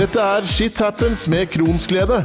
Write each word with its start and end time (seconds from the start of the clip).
Dette 0.00 0.16
er 0.16 0.46
Shit 0.48 0.78
Happens 0.80 1.26
med 1.28 1.50
Kronsglede. 1.52 2.22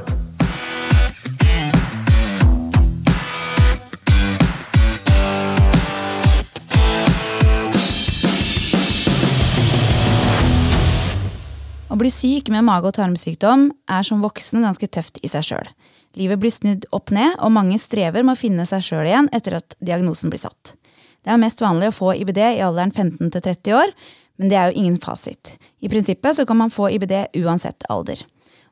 Å 11.91 11.97
bli 11.99 12.07
syk 12.07 12.47
med 12.47 12.63
mage- 12.63 12.87
og 12.87 12.95
tarmsykdom 12.95 13.67
er 13.91 14.07
som 14.07 14.23
voksen 14.23 14.63
ganske 14.63 14.87
tøft 14.87 15.19
i 15.19 15.27
seg 15.27 15.43
sjøl. 15.43 15.67
Livet 16.15 16.39
blir 16.39 16.55
snudd 16.55 16.87
opp 16.95 17.11
ned, 17.11 17.35
og 17.43 17.51
mange 17.59 17.75
strever 17.83 18.23
med 18.23 18.37
å 18.37 18.39
finne 18.39 18.63
seg 18.71 18.87
sjøl 18.87 19.03
igjen 19.03 19.27
etter 19.35 19.59
at 19.59 19.75
diagnosen 19.83 20.31
blir 20.31 20.45
satt. 20.47 20.77
Det 21.25 21.33
er 21.33 21.43
mest 21.43 21.59
vanlig 21.59 21.91
å 21.91 21.99
få 21.99 22.15
IBD 22.21 22.39
i 22.53 22.63
alderen 22.63 22.95
15 22.95 23.35
til 23.35 23.41
30 23.41 23.75
år, 23.83 23.91
men 24.37 24.51
det 24.51 24.59
er 24.59 24.71
jo 24.71 24.81
ingen 24.81 24.99
fasit. 25.01 25.55
I 25.81 25.91
prinsippet 25.91 26.37
så 26.37 26.45
kan 26.47 26.59
man 26.59 26.73
få 26.73 26.89
IBD 26.95 27.13
uansett 27.43 27.87
alder. 27.89 28.21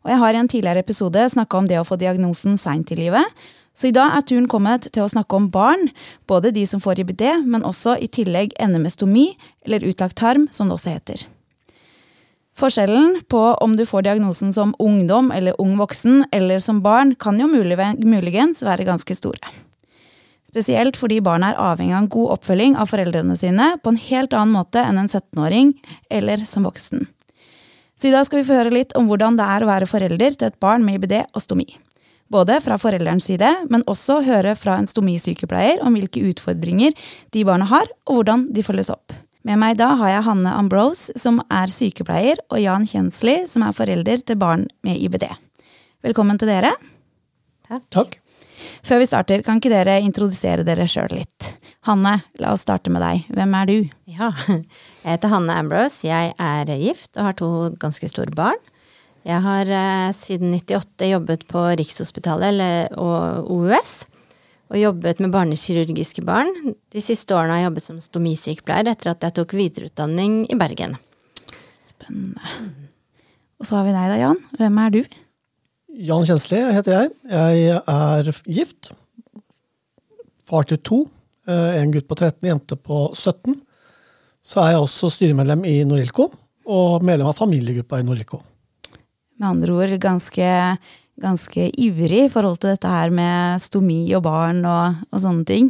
Og 0.03 0.11
jeg 0.11 0.19
har 0.19 0.35
i 0.35 0.39
en 0.41 0.49
tidligere 0.51 0.83
episode 0.83 1.27
snakka 1.31 1.59
om 1.59 1.67
det 1.69 1.79
å 1.79 1.85
få 1.87 1.97
diagnosen 1.99 2.57
seint 2.59 2.91
i 2.91 2.99
livet, 2.99 3.23
så 3.73 3.89
i 3.89 3.93
dag 3.95 4.13
er 4.13 4.25
turen 4.27 4.45
kommet 4.49 4.85
til 4.93 5.01
å 5.01 5.09
snakke 5.09 5.33
om 5.33 5.47
barn, 5.49 5.87
både 6.29 6.51
de 6.53 6.65
som 6.69 6.81
får 6.83 7.01
IBD, 7.01 7.23
men 7.49 7.65
også 7.65 7.95
i 7.97 8.09
tillegg 8.11 8.53
ender 8.61 8.83
med 8.83 8.93
stomi, 8.93 9.31
eller 9.65 9.85
utlagt 9.87 10.19
tarm, 10.19 10.45
som 10.53 10.69
det 10.69 10.77
også 10.77 10.93
heter. 10.93 11.23
Forskjellen 12.53 13.23
på 13.33 13.41
om 13.65 13.73
du 13.73 13.81
får 13.89 14.05
diagnosen 14.05 14.53
som 14.53 14.75
ungdom 14.77 15.31
eller 15.33 15.57
ung 15.61 15.73
voksen 15.79 16.27
eller 16.29 16.61
som 16.61 16.83
barn, 16.85 17.15
kan 17.17 17.39
jo 17.41 17.49
muligens 17.49 18.61
være 18.61 18.85
ganske 18.85 19.17
store. 19.17 19.41
Spesielt 20.53 20.99
fordi 21.01 21.17
barna 21.25 21.49
er 21.49 21.57
avhengig 21.57 21.95
av 21.95 22.03
en 22.03 22.11
god 22.13 22.35
oppfølging 22.35 22.75
av 22.77 22.91
foreldrene 22.91 23.33
sine 23.39 23.71
på 23.81 23.89
en 23.89 23.97
helt 23.97 24.35
annen 24.37 24.53
måte 24.53 24.83
enn 24.85 25.01
en 25.01 25.09
17-åring 25.09 25.73
eller 26.13 26.43
som 26.45 26.67
voksen. 26.67 27.07
Så 27.97 28.09
i 28.09 28.13
dag 28.13 28.27
skal 28.27 28.41
vi 28.41 28.45
få 28.45 28.59
høre 28.59 28.73
litt 28.73 28.93
om 28.99 29.09
hvordan 29.09 29.39
det 29.39 29.47
er 29.49 29.65
å 29.65 29.69
være 29.71 29.89
forelder 29.89 30.37
til 30.37 30.51
et 30.51 30.59
barn 30.61 30.85
med 30.85 30.99
IBD 30.99 31.15
og 31.23 31.41
stomi. 31.41 31.65
Både 32.29 32.59
fra 32.65 32.77
forelderens 32.81 33.25
side, 33.29 33.49
men 33.73 33.85
også 33.89 34.21
høre 34.25 34.53
fra 34.57 34.77
en 34.77 34.89
stomisykepleier 34.89 35.81
om 35.85 35.97
hvilke 35.97 36.21
utfordringer 36.29 36.93
de 37.33 37.45
barna 37.49 37.67
har, 37.69 37.89
og 38.05 38.21
hvordan 38.21 38.47
de 38.53 38.65
følges 38.65 38.93
opp. 38.93 39.13
Med 39.43 39.59
meg 39.59 39.77
da 39.81 39.91
har 39.99 40.13
jeg 40.13 40.25
Hanne 40.29 40.53
Ambrose, 40.55 41.13
som 41.19 41.41
er 41.51 41.69
sykepleier, 41.69 42.41
og 42.49 42.61
Jan 42.63 42.87
Kjensli, 42.89 43.41
som 43.49 43.65
er 43.67 43.75
forelder 43.75 44.23
til 44.23 44.39
barn 44.39 44.69
med 44.85 45.01
IBD. 45.01 45.27
Velkommen 46.05 46.39
til 46.39 46.53
dere. 46.53 46.73
Takk. 47.67 47.87
Takk. 47.91 48.22
Før 48.83 49.01
vi 49.01 49.07
starter, 49.09 49.43
kan 49.45 49.59
ikke 49.59 49.71
dere 49.71 49.99
introdusere 50.03 50.65
dere 50.67 50.87
sjøl 50.89 51.13
litt? 51.15 51.49
Hanne, 51.87 52.17
la 52.39 52.53
oss 52.55 52.63
starte 52.65 52.91
med 52.93 53.03
deg. 53.03 53.25
Hvem 53.33 53.57
er 53.59 53.69
du? 53.69 53.75
Ja, 54.11 54.29
Jeg 55.03 55.15
heter 55.17 55.33
Hanne 55.33 55.57
Ambrose. 55.59 56.03
Jeg 56.07 56.33
er 56.37 56.71
gift 56.79 57.17
og 57.17 57.27
har 57.29 57.37
to 57.39 57.49
ganske 57.81 58.07
store 58.11 58.33
barn. 58.35 58.59
Jeg 59.23 59.39
har 59.45 59.69
eh, 59.71 60.09
siden 60.15 60.51
98 60.57 61.07
jobbet 61.13 61.45
på 61.47 61.61
Rikshospitalet 61.79 62.97
og 62.99 63.47
OUS 63.51 64.01
og 64.73 64.79
jobbet 64.79 65.19
med 65.23 65.31
barnekirurgiske 65.31 66.23
barn. 66.27 66.49
De 66.91 67.03
siste 67.03 67.35
årene 67.35 67.55
har 67.55 67.61
jeg 67.61 67.69
jobbet 67.69 67.85
som 67.85 67.99
stomisykepleier 68.03 68.89
etter 68.91 69.11
at 69.13 69.27
jeg 69.27 69.37
tok 69.37 69.55
videreutdanning 69.59 70.41
i 70.51 70.57
Bergen. 70.59 70.97
Spennende. 71.79 72.41
Og 73.61 73.69
så 73.69 73.77
har 73.77 73.85
vi 73.87 73.93
deg 73.95 74.09
da, 74.11 74.17
Jan. 74.19 74.41
Hvem 74.59 74.79
er 74.83 74.95
du? 74.95 75.01
Jan 75.93 76.25
Kjensli 76.25 76.59
heter 76.73 76.95
jeg. 76.95 77.11
Jeg 77.29 77.81
er 77.93 78.31
gift. 78.49 78.93
Far 80.43 80.65
til 80.69 80.79
to. 80.81 81.03
Eh, 81.47 81.77
en 81.81 81.93
gutt 81.93 82.07
på 82.09 82.17
13, 82.17 82.39
jente 82.49 82.77
på 82.79 83.05
17. 83.13 83.59
Så 84.43 84.63
er 84.63 84.73
jeg 84.73 84.81
også 84.83 85.11
styremedlem 85.13 85.63
i 85.69 85.77
Norilco, 85.87 86.31
og 86.65 87.05
medlem 87.05 87.29
av 87.29 87.37
familiegruppa 87.37 88.01
i 88.01 88.07
Norilco. 88.07 88.41
Med 89.37 89.49
andre 89.49 89.77
ord 89.77 89.95
ganske 90.01 90.49
ganske 91.21 91.67
ivrig 91.77 92.25
i 92.25 92.31
forhold 92.31 92.59
til 92.61 92.73
dette 92.73 92.89
her 92.89 93.11
med 93.13 93.61
stomi 93.61 94.01
og 94.17 94.23
barn 94.25 94.63
og, 94.65 95.03
og 95.13 95.21
sånne 95.21 95.45
ting. 95.47 95.69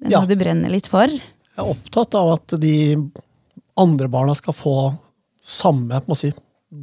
Den 0.00 0.14
ja. 0.14 0.22
du 0.26 0.36
brenner 0.38 0.72
litt 0.72 0.88
for? 0.90 1.10
Jeg 1.10 1.62
er 1.62 1.70
opptatt 1.70 2.14
av 2.18 2.34
at 2.36 2.54
de 2.62 2.76
andre 3.80 4.08
barna 4.10 4.34
skal 4.38 4.54
få 4.56 4.76
samme 5.44 6.00
si, 6.16 6.30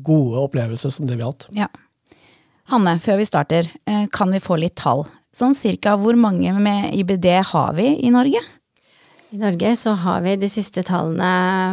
gode 0.03 0.43
opplevelser 0.43 0.93
som 0.93 1.07
det 1.07 1.17
vi 1.17 1.25
har 1.25 1.33
hatt. 1.33 1.47
Ja. 1.55 1.69
Hanne, 2.71 2.95
før 3.03 3.19
vi 3.19 3.27
starter, 3.27 3.67
eh, 3.85 4.05
kan 4.07 4.31
vi 4.31 4.39
få 4.39 4.55
litt 4.59 4.77
tall? 4.79 5.03
Sånn 5.35 5.55
cirka 5.55 5.97
hvor 5.99 6.15
mange 6.15 6.53
med 6.55 6.93
IBD 6.95 7.27
har 7.51 7.73
vi 7.75 7.97
i 7.99 8.11
Norge? 8.11 8.39
I 9.31 9.37
Norge 9.39 9.69
så 9.79 9.93
har 9.95 10.21
vi 10.23 10.35
de 10.35 10.47
siste 10.51 10.83
tallene 10.83 11.27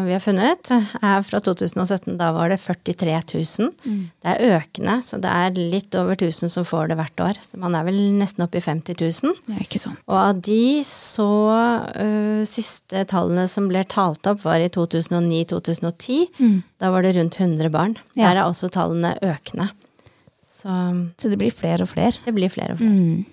vi 0.05 0.13
har 0.15 0.23
funnet, 0.23 0.71
er 0.71 1.25
fra 1.27 1.41
2017. 1.43 2.17
Da 2.19 2.31
var 2.35 2.53
det 2.53 2.61
43 2.63 3.17
000. 3.35 3.73
Mm. 3.83 4.05
Det 4.23 4.35
er 4.35 4.59
økende, 4.59 4.95
så 5.03 5.19
det 5.23 5.33
er 5.33 5.59
litt 5.59 5.95
over 5.99 6.15
1000 6.15 6.53
som 6.55 6.67
får 6.67 6.91
det 6.91 6.99
hvert 7.01 7.25
år. 7.25 7.41
Så 7.43 7.59
man 7.59 7.75
er 7.75 7.87
vel 7.87 7.99
nesten 8.19 8.47
oppe 8.47 8.59
i 8.59 8.63
50 8.63 8.99
000. 9.03 9.35
Ja, 9.51 9.59
ikke 9.63 9.83
sant. 9.83 9.99
Og 10.07 10.19
av 10.19 10.39
de 10.47 10.83
så 10.87 11.31
uh, 11.99 12.47
Siste 12.47 13.03
tallene 13.11 13.49
som 13.51 13.67
ble 13.71 13.83
talt 13.91 14.27
opp, 14.31 14.45
var 14.47 14.63
i 14.63 14.71
2009-2010. 14.71 16.31
Mm. 16.39 16.63
Da 16.79 16.95
var 16.95 17.03
det 17.07 17.17
rundt 17.19 17.39
100 17.43 17.75
barn. 17.75 17.99
Ja. 18.15 18.29
Der 18.29 18.43
er 18.43 18.47
også 18.47 18.71
tallene 18.71 19.17
økende. 19.19 19.73
Så, 20.59 20.69
så, 21.15 21.31
det 21.31 21.39
blir 21.39 21.55
flere 21.55 21.87
og 21.87 21.93
flere? 21.93 22.17
Det 22.25 22.35
blir 22.35 22.51
flere 22.51 22.75
og 22.75 22.81
flere. 22.81 22.95
Mm. 22.99 23.27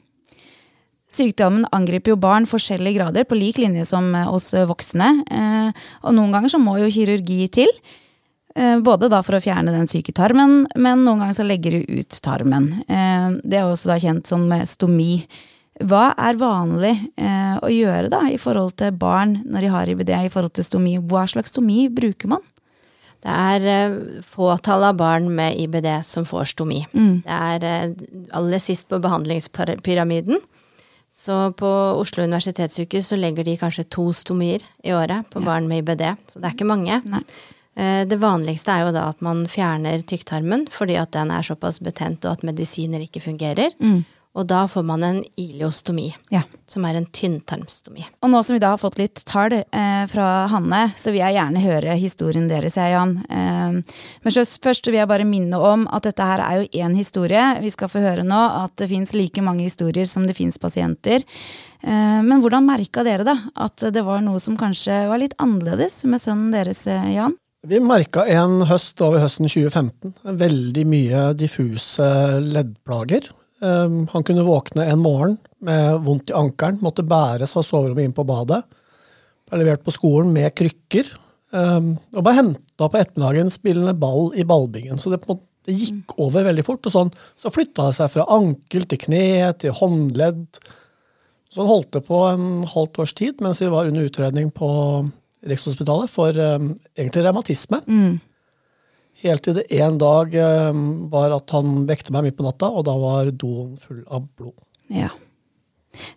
Sykdommen 1.16 1.68
angriper 1.74 2.14
jo 2.14 2.20
barn 2.20 2.48
forskjellige 2.50 3.00
grader, 3.00 3.26
på 3.28 3.38
lik 3.38 3.60
linje 3.62 3.86
som 3.88 4.10
eh, 4.18 4.30
oss 4.30 4.52
voksne. 4.68 5.12
Eh, 5.32 5.86
og 6.04 6.16
noen 6.18 6.34
ganger 6.36 6.54
så 6.54 6.60
må 6.62 6.78
jo 6.82 6.92
kirurgi 6.92 7.48
til. 7.56 7.72
Eh, 8.56 8.78
både 8.84 9.10
da 9.12 9.22
for 9.26 9.38
å 9.38 9.44
fjerne 9.44 9.74
den 9.74 9.90
syke 9.90 10.14
tarmen, 10.16 10.64
men 10.76 11.06
noen 11.06 11.24
ganger 11.24 11.38
så 11.40 11.48
legger 11.48 11.78
du 11.78 12.00
ut 12.02 12.22
tarmen. 12.26 12.72
Det 12.86 13.60
er 13.60 13.68
også 13.68 13.94
da 13.94 14.00
kjent 14.02 14.30
som 14.30 14.46
stomi. 14.70 15.24
Hva 15.86 16.14
er 16.24 16.38
vanlig 16.40 16.94
å 17.60 17.68
gjøre 17.68 18.08
da 18.08 18.22
i 18.32 18.38
forhold 18.40 18.78
til 18.80 18.94
barn 18.96 19.42
når 19.44 19.66
de 19.66 19.72
har 19.74 19.90
IBD 19.92 20.12
i 20.16 20.32
forhold 20.32 20.54
til 20.56 20.68
stomi? 20.68 20.94
Hva 21.04 21.26
slags 21.28 21.52
stomi 21.52 21.90
bruker 21.92 22.32
man? 22.32 22.44
Det 23.26 23.34
er 23.34 23.96
fåtall 24.22 24.84
av 24.86 25.00
barn 25.00 25.32
med 25.34 25.58
IBD 25.64 25.88
som 26.06 26.28
får 26.30 26.52
stomi. 26.54 26.84
Mm. 26.94 27.24
Det 27.26 27.38
er 27.38 27.96
aller 28.38 28.62
sist 28.62 28.86
på 28.92 29.00
behandlingspyramiden. 29.02 30.44
Så 31.16 31.36
på 31.58 31.68
Oslo 31.96 32.24
universitetssykehus 32.28 33.08
så 33.14 33.18
legger 33.18 33.48
de 33.48 33.56
kanskje 33.58 33.88
to 33.90 34.10
stomier 34.14 34.64
i 34.84 34.92
året 34.94 35.30
på 35.32 35.40
ja. 35.40 35.46
barn 35.48 35.70
med 35.70 35.82
IBD, 35.82 36.04
så 36.28 36.42
det 36.42 36.50
er 36.50 36.58
ikke 36.58 36.68
mange. 36.68 37.00
Nei. 37.08 37.22
Eh, 37.76 38.02
det 38.08 38.18
vanligste 38.20 38.72
er 38.72 38.86
jo 38.86 38.92
da 38.96 39.10
at 39.12 39.24
man 39.24 39.46
fjerner 39.52 40.04
tykktarmen 40.08 40.68
fordi 40.72 40.96
at 41.00 41.12
den 41.16 41.32
er 41.36 41.44
såpass 41.44 41.82
betent 41.84 42.28
og 42.28 42.38
at 42.38 42.46
medisiner 42.48 43.04
ikke 43.04 43.24
fungerer. 43.24 43.74
Mm. 43.80 44.04
Og 44.36 44.48
da 44.50 44.66
får 44.68 44.84
man 44.84 45.04
en 45.08 45.22
iliostomi, 45.40 46.10
ja. 46.34 46.42
som 46.68 46.84
er 46.88 46.98
en 47.00 47.08
tynntarmstomi. 47.08 48.04
Og 48.20 48.32
nå 48.32 48.42
som 48.44 48.58
vi 48.58 48.62
da 48.64 48.74
har 48.74 48.82
fått 48.82 48.98
litt 49.00 49.22
tall 49.28 49.54
eh, 49.56 50.04
fra 50.12 50.26
Hanne, 50.52 50.82
så 51.00 51.14
vil 51.14 51.22
jeg 51.22 51.38
gjerne 51.38 51.64
høre 51.64 51.96
historien 52.00 52.50
deres, 52.50 52.76
jeg, 52.76 52.92
Jan. 52.92 53.16
Eh, 53.30 53.78
men 54.26 54.36
først 54.36 54.92
vil 54.92 55.00
jeg 55.00 55.12
bare 55.12 55.28
minne 55.28 55.60
om 55.60 55.86
at 55.88 56.10
dette 56.10 56.28
her 56.28 56.44
er 56.44 56.60
jo 56.60 56.84
én 56.84 56.98
historie. 57.00 57.46
Vi 57.64 57.72
skal 57.72 57.92
få 57.92 58.04
høre 58.04 58.28
nå 58.28 58.42
at 58.66 58.76
det 58.82 58.90
fins 58.92 59.16
like 59.16 59.44
mange 59.46 59.70
historier 59.70 60.10
som 60.10 60.28
det 60.28 60.36
fins 60.36 60.60
pasienter. 60.60 61.24
Eh, 61.86 62.20
men 62.28 62.44
hvordan 62.44 62.68
merka 62.68 63.06
dere 63.08 63.28
da 63.28 63.38
at 63.56 63.88
det 63.94 64.04
var 64.04 64.20
noe 64.26 64.42
som 64.44 64.60
kanskje 64.60 65.06
var 65.08 65.22
litt 65.22 65.38
annerledes 65.40 66.02
med 66.10 66.24
sønnen 66.24 66.52
deres, 66.56 66.84
eh, 66.92 67.14
Jan? 67.16 67.40
Vi 67.66 67.80
merka 67.82 68.28
en 68.30 68.60
høst 68.70 69.00
over 69.02 69.24
høsten 69.24 69.48
2015 69.50 70.14
veldig 70.44 70.86
mye 70.86 71.24
diffuse 71.40 72.12
leddplager. 72.44 73.32
Um, 73.64 74.04
han 74.12 74.24
kunne 74.28 74.44
våkne 74.44 74.88
en 74.92 75.00
morgen 75.00 75.38
med 75.64 76.02
vondt 76.06 76.32
i 76.32 76.36
ankelen, 76.36 76.82
måtte 76.84 77.06
bæres 77.08 77.56
fra 77.56 77.64
soverommet 77.64 78.10
inn 78.10 78.16
på 78.16 78.26
badet. 78.28 78.62
Ble 79.48 79.62
levert 79.62 79.86
på 79.86 79.94
skolen 79.96 80.34
med 80.36 80.54
krykker. 80.58 81.12
Um, 81.56 81.94
og 82.12 82.26
ble 82.26 82.34
henta 82.36 82.90
på 82.92 83.00
ettermiddagen 83.00 83.52
spillende 83.54 83.96
ball 83.98 84.34
i 84.36 84.44
ballbingen. 84.48 85.00
Så 85.00 85.14
det, 85.14 85.22
det 85.68 85.78
gikk 85.78 86.18
over 86.20 86.48
veldig 86.50 86.66
fort. 86.68 86.84
og 86.84 86.96
sånn, 86.96 87.14
Så 87.40 87.54
flytta 87.54 87.88
det 87.88 88.00
seg 88.00 88.12
fra 88.12 88.28
ankel 88.36 88.88
til 88.92 89.02
kne 89.06 89.54
til 89.62 89.76
håndledd. 89.78 90.48
Så 91.48 91.64
han 91.64 91.72
holdt 91.72 91.94
det 91.96 92.04
på 92.10 92.26
en 92.28 92.66
halvt 92.68 93.00
års 93.00 93.14
tid 93.16 93.40
mens 93.44 93.62
vi 93.64 93.72
var 93.72 93.88
under 93.88 94.10
utredning 94.10 94.50
på 94.52 94.70
Rikshospitalet 95.46 96.12
for 96.12 96.36
um, 96.36 96.74
egentlig 96.98 97.24
revmatisme. 97.24 97.80
Mm. 97.86 98.18
Helt 99.26 99.46
til 99.46 99.58
det 99.58 99.66
en 99.82 100.00
dag 100.02 100.36
eh, 100.38 100.82
var 101.12 101.34
at 101.34 101.54
han 101.56 101.86
vekte 101.90 102.14
meg 102.14 102.28
midt 102.28 102.38
på 102.38 102.46
natta, 102.46 102.70
og 102.70 102.86
da 102.86 102.94
var 103.02 103.32
doen 103.34 103.76
full 103.82 104.04
av 104.06 104.28
blod. 104.38 104.58
Ja. 104.94 105.10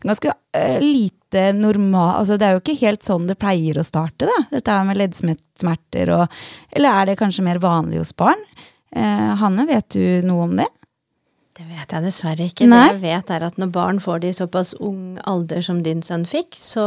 Ganske 0.03 0.33
uh, 0.35 0.81
lite 0.83 1.53
normal 1.55 2.17
altså 2.19 2.35
Det 2.35 2.47
er 2.47 2.57
jo 2.57 2.61
ikke 2.63 2.81
helt 2.81 3.05
sånn 3.07 3.29
det 3.29 3.37
pleier 3.39 3.79
å 3.79 3.85
starte, 3.87 4.27
da. 4.27 4.39
Dette 4.51 4.79
med 4.89 4.99
leddsmerter 4.99 6.11
og 6.17 6.41
Eller 6.75 6.91
er 6.91 7.11
det 7.11 7.19
kanskje 7.21 7.45
mer 7.47 7.61
vanlig 7.63 8.01
hos 8.03 8.11
barn? 8.17 8.43
Uh, 8.91 9.37
Hanne, 9.39 9.69
vet 9.69 9.87
du 9.95 10.27
noe 10.27 10.49
om 10.49 10.57
det? 10.59 10.67
Det 11.59 11.67
vet 11.67 11.91
jeg 11.91 12.05
dessverre 12.05 12.47
ikke. 12.47 12.69
Nei? 12.71 12.85
Det 12.87 12.97
jeg 12.97 13.03
vet, 13.03 13.31
er 13.35 13.45
at 13.49 13.57
når 13.59 13.71
barn 13.75 13.99
får 14.03 14.23
det 14.23 14.31
i 14.31 14.39
såpass 14.39 14.77
ung 14.79 15.19
alder 15.27 15.65
som 15.67 15.83
din 15.83 16.05
sønn 16.07 16.27
fikk, 16.29 16.55
så 16.55 16.87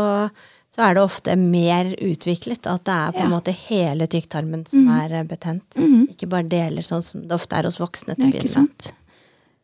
så 0.72 0.86
er 0.88 0.96
det 0.96 1.04
ofte 1.04 1.34
mer 1.36 1.90
utviklet. 2.00 2.64
At 2.72 2.86
det 2.88 2.94
er 2.96 3.12
på 3.12 3.20
en 3.26 3.30
Ja. 3.30 3.36
måte 3.38 3.52
hele 3.68 4.08
tykktarmen 4.08 4.66
som 4.68 4.88
er 4.88 5.12
eh, 5.20 5.24
betent. 5.28 5.76
Ikke 6.10 6.30
bare 6.32 6.48
deler, 6.48 6.82
sånn 6.82 7.04
som 7.04 7.22
det 7.28 7.36
ofte 7.36 7.58
er 7.60 7.64
hos 7.68 7.78
voksne. 7.82 8.16
til 8.16 8.30
å 8.30 8.32
begynne 8.32 8.68
med. 8.70 8.92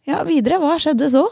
Ja, 0.07 0.23
videre, 0.23 0.59
hva 0.59 0.75
skjedde 0.79 1.09
så? 1.11 1.25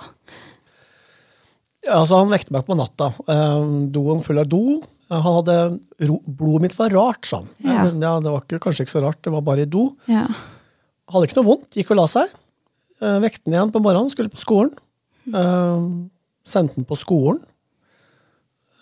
Ja, 1.86 2.00
altså 2.02 2.18
Han 2.24 2.32
vekte 2.34 2.52
meg 2.56 2.66
på 2.68 2.76
natta. 2.78 3.12
Eh, 3.30 3.66
doen 3.94 4.24
full 4.26 4.40
av 4.42 4.48
do. 4.50 4.82
Eh, 5.12 5.20
Han 5.22 5.38
hadde 5.44 5.80
ro 6.08 6.18
Blodet 6.26 6.62
mitt 6.66 6.78
var 6.78 6.90
rart, 6.90 7.26
sa 7.26 7.38
han. 7.44 7.50
Ja. 7.64 7.84
Ja, 7.86 8.20
Det 8.20 8.32
var 8.32 8.42
ikke, 8.42 8.60
kanskje 8.60 8.86
ikke 8.88 8.96
så 8.98 9.04
rart, 9.06 9.22
det 9.22 9.32
var 9.36 9.42
bare 9.42 9.62
i 9.62 9.66
do. 9.70 9.96
Ja. 10.08 10.26
Hadde 11.12 11.28
ikke 11.28 11.38
noe 11.44 11.46
vondt, 11.52 11.70
gikk 11.78 11.92
og 11.92 11.98
la 11.98 12.08
seg. 12.08 12.30
Eh, 13.02 13.20
Vekte 13.22 13.44
den 13.46 13.54
igjen 13.54 13.72
på 13.72 13.82
morgenen, 13.84 14.10
skulle 14.10 14.32
på 14.34 14.42
skolen. 14.42 14.74
Eh, 15.28 16.10
Sendte 16.46 16.76
den 16.76 16.86
på 16.86 16.96
skolen. 16.98 17.42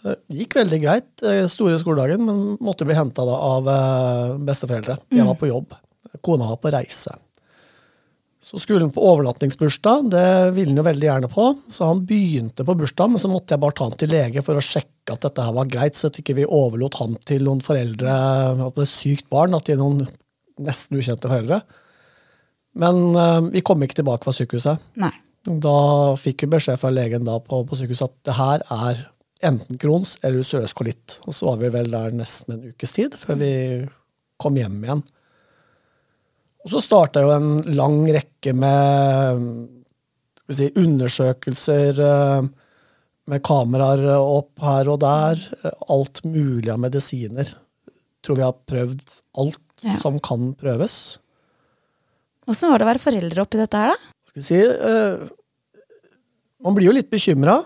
Eh, 0.03 0.19
Gikk 0.39 0.57
veldig 0.59 0.79
greit, 0.83 1.11
eh, 1.23 1.45
store 1.51 1.79
skoledagen, 1.79 2.23
men 2.25 2.57
måtte 2.63 2.87
bli 2.87 2.97
henta 2.97 3.23
av 3.23 3.67
eh, 3.67 4.37
besteforeldre. 4.43 4.97
Jeg 5.13 5.27
var 5.27 5.39
på 5.39 5.51
jobb. 5.51 5.77
Kona 6.23 6.49
var 6.51 6.59
på 6.61 6.73
reise. 6.73 7.15
Så 8.43 8.59
skulle 8.59 8.83
han 8.83 8.91
på 8.91 9.03
overnattingsbursdag, 9.07 10.09
det 10.11 10.51
ville 10.57 10.73
han 10.73 10.81
jo 10.81 10.83
veldig 10.83 11.07
gjerne 11.07 11.29
på. 11.31 11.45
Så 11.71 11.87
han 11.87 12.01
begynte 12.05 12.65
på 12.67 12.75
bursdagen, 12.75 13.13
men 13.15 13.21
så 13.23 13.31
måtte 13.31 13.55
jeg 13.55 13.61
bare 13.63 13.77
ta 13.77 13.87
han 13.87 13.95
til 13.95 14.11
lege 14.11 14.43
for 14.43 14.59
å 14.59 14.63
sjekke 14.63 15.15
at 15.15 15.23
dette 15.23 15.45
her 15.45 15.55
var 15.55 15.69
greit, 15.71 15.95
så 15.95 16.11
at 16.11 16.19
ikke 16.19 16.35
vi 16.41 16.49
overlot 16.49 16.99
han 16.99 17.15
til 17.23 17.47
noen 17.47 17.63
foreldre 17.63 18.11
at 18.11 18.75
det 18.75 18.83
er 18.83 18.91
sykt 18.91 19.29
barn, 19.31 19.55
at 19.55 19.69
de 19.69 19.77
er 19.77 19.79
noen 19.79 20.03
nesten 20.59 20.99
ukjente 20.99 21.31
foreldre. 21.31 21.61
Men 22.83 22.99
uh, 23.15 23.39
vi 23.53 23.63
kom 23.63 23.83
ikke 23.85 24.01
tilbake 24.01 24.27
fra 24.27 24.35
sykehuset. 24.35 24.91
Nei. 24.99 25.13
Da 25.43 25.79
fikk 26.19 26.43
vi 26.43 26.53
beskjed 26.55 26.79
fra 26.81 26.91
legen 26.91 27.25
da 27.27 27.37
på, 27.43 27.63
på 27.67 27.79
sykehuset 27.79 28.09
at 28.09 28.15
det 28.27 28.35
her 28.37 28.63
er 28.71 29.01
enten 29.43 29.77
Crohns 29.81 30.15
eller 30.23 30.41
ulcerøs 30.43 30.73
kolitt. 30.77 31.17
Og 31.27 31.35
så 31.35 31.49
var 31.51 31.59
vi 31.61 31.71
vel 31.73 31.91
der 31.93 32.15
nesten 32.15 32.55
en 32.57 32.71
ukes 32.73 32.95
tid 32.95 33.15
før 33.19 33.39
vi 33.41 33.51
kom 34.41 34.57
hjem 34.59 34.79
igjen. 34.83 35.03
Og 36.63 36.71
så 36.71 36.79
starta 36.83 37.23
jo 37.25 37.31
en 37.35 37.49
lang 37.75 38.01
rekke 38.15 38.53
med 38.55 39.41
si, 40.53 40.69
undersøkelser 40.79 41.99
eh, 42.03 42.45
med 43.31 43.43
kameraer 43.43 44.05
opp 44.19 44.63
her 44.63 44.89
og 44.93 45.01
der. 45.03 45.43
Alt 45.91 46.23
mulig 46.27 46.71
av 46.71 46.79
medisiner. 46.83 47.51
Tror 48.23 48.39
vi 48.39 48.45
har 48.47 48.55
prøvd 48.69 49.03
alt 49.43 49.59
Ja. 49.83 49.97
som 49.99 50.15
kan 50.23 50.53
prøves. 50.55 51.17
Åssen 52.47 52.69
var 52.71 52.79
det 52.79 52.85
å 52.85 52.91
være 52.93 53.01
foreldre 53.03 53.43
oppi 53.43 53.57
dette 53.59 53.75
her, 53.81 53.91
da? 53.91 54.11
skal 54.29 54.39
vi 54.39 54.45
si, 54.47 54.59
eh, 54.63 55.25
man 56.63 56.75
blir 56.77 56.87
jo 56.87 56.95
litt 56.95 57.09
bekymra, 57.11 57.57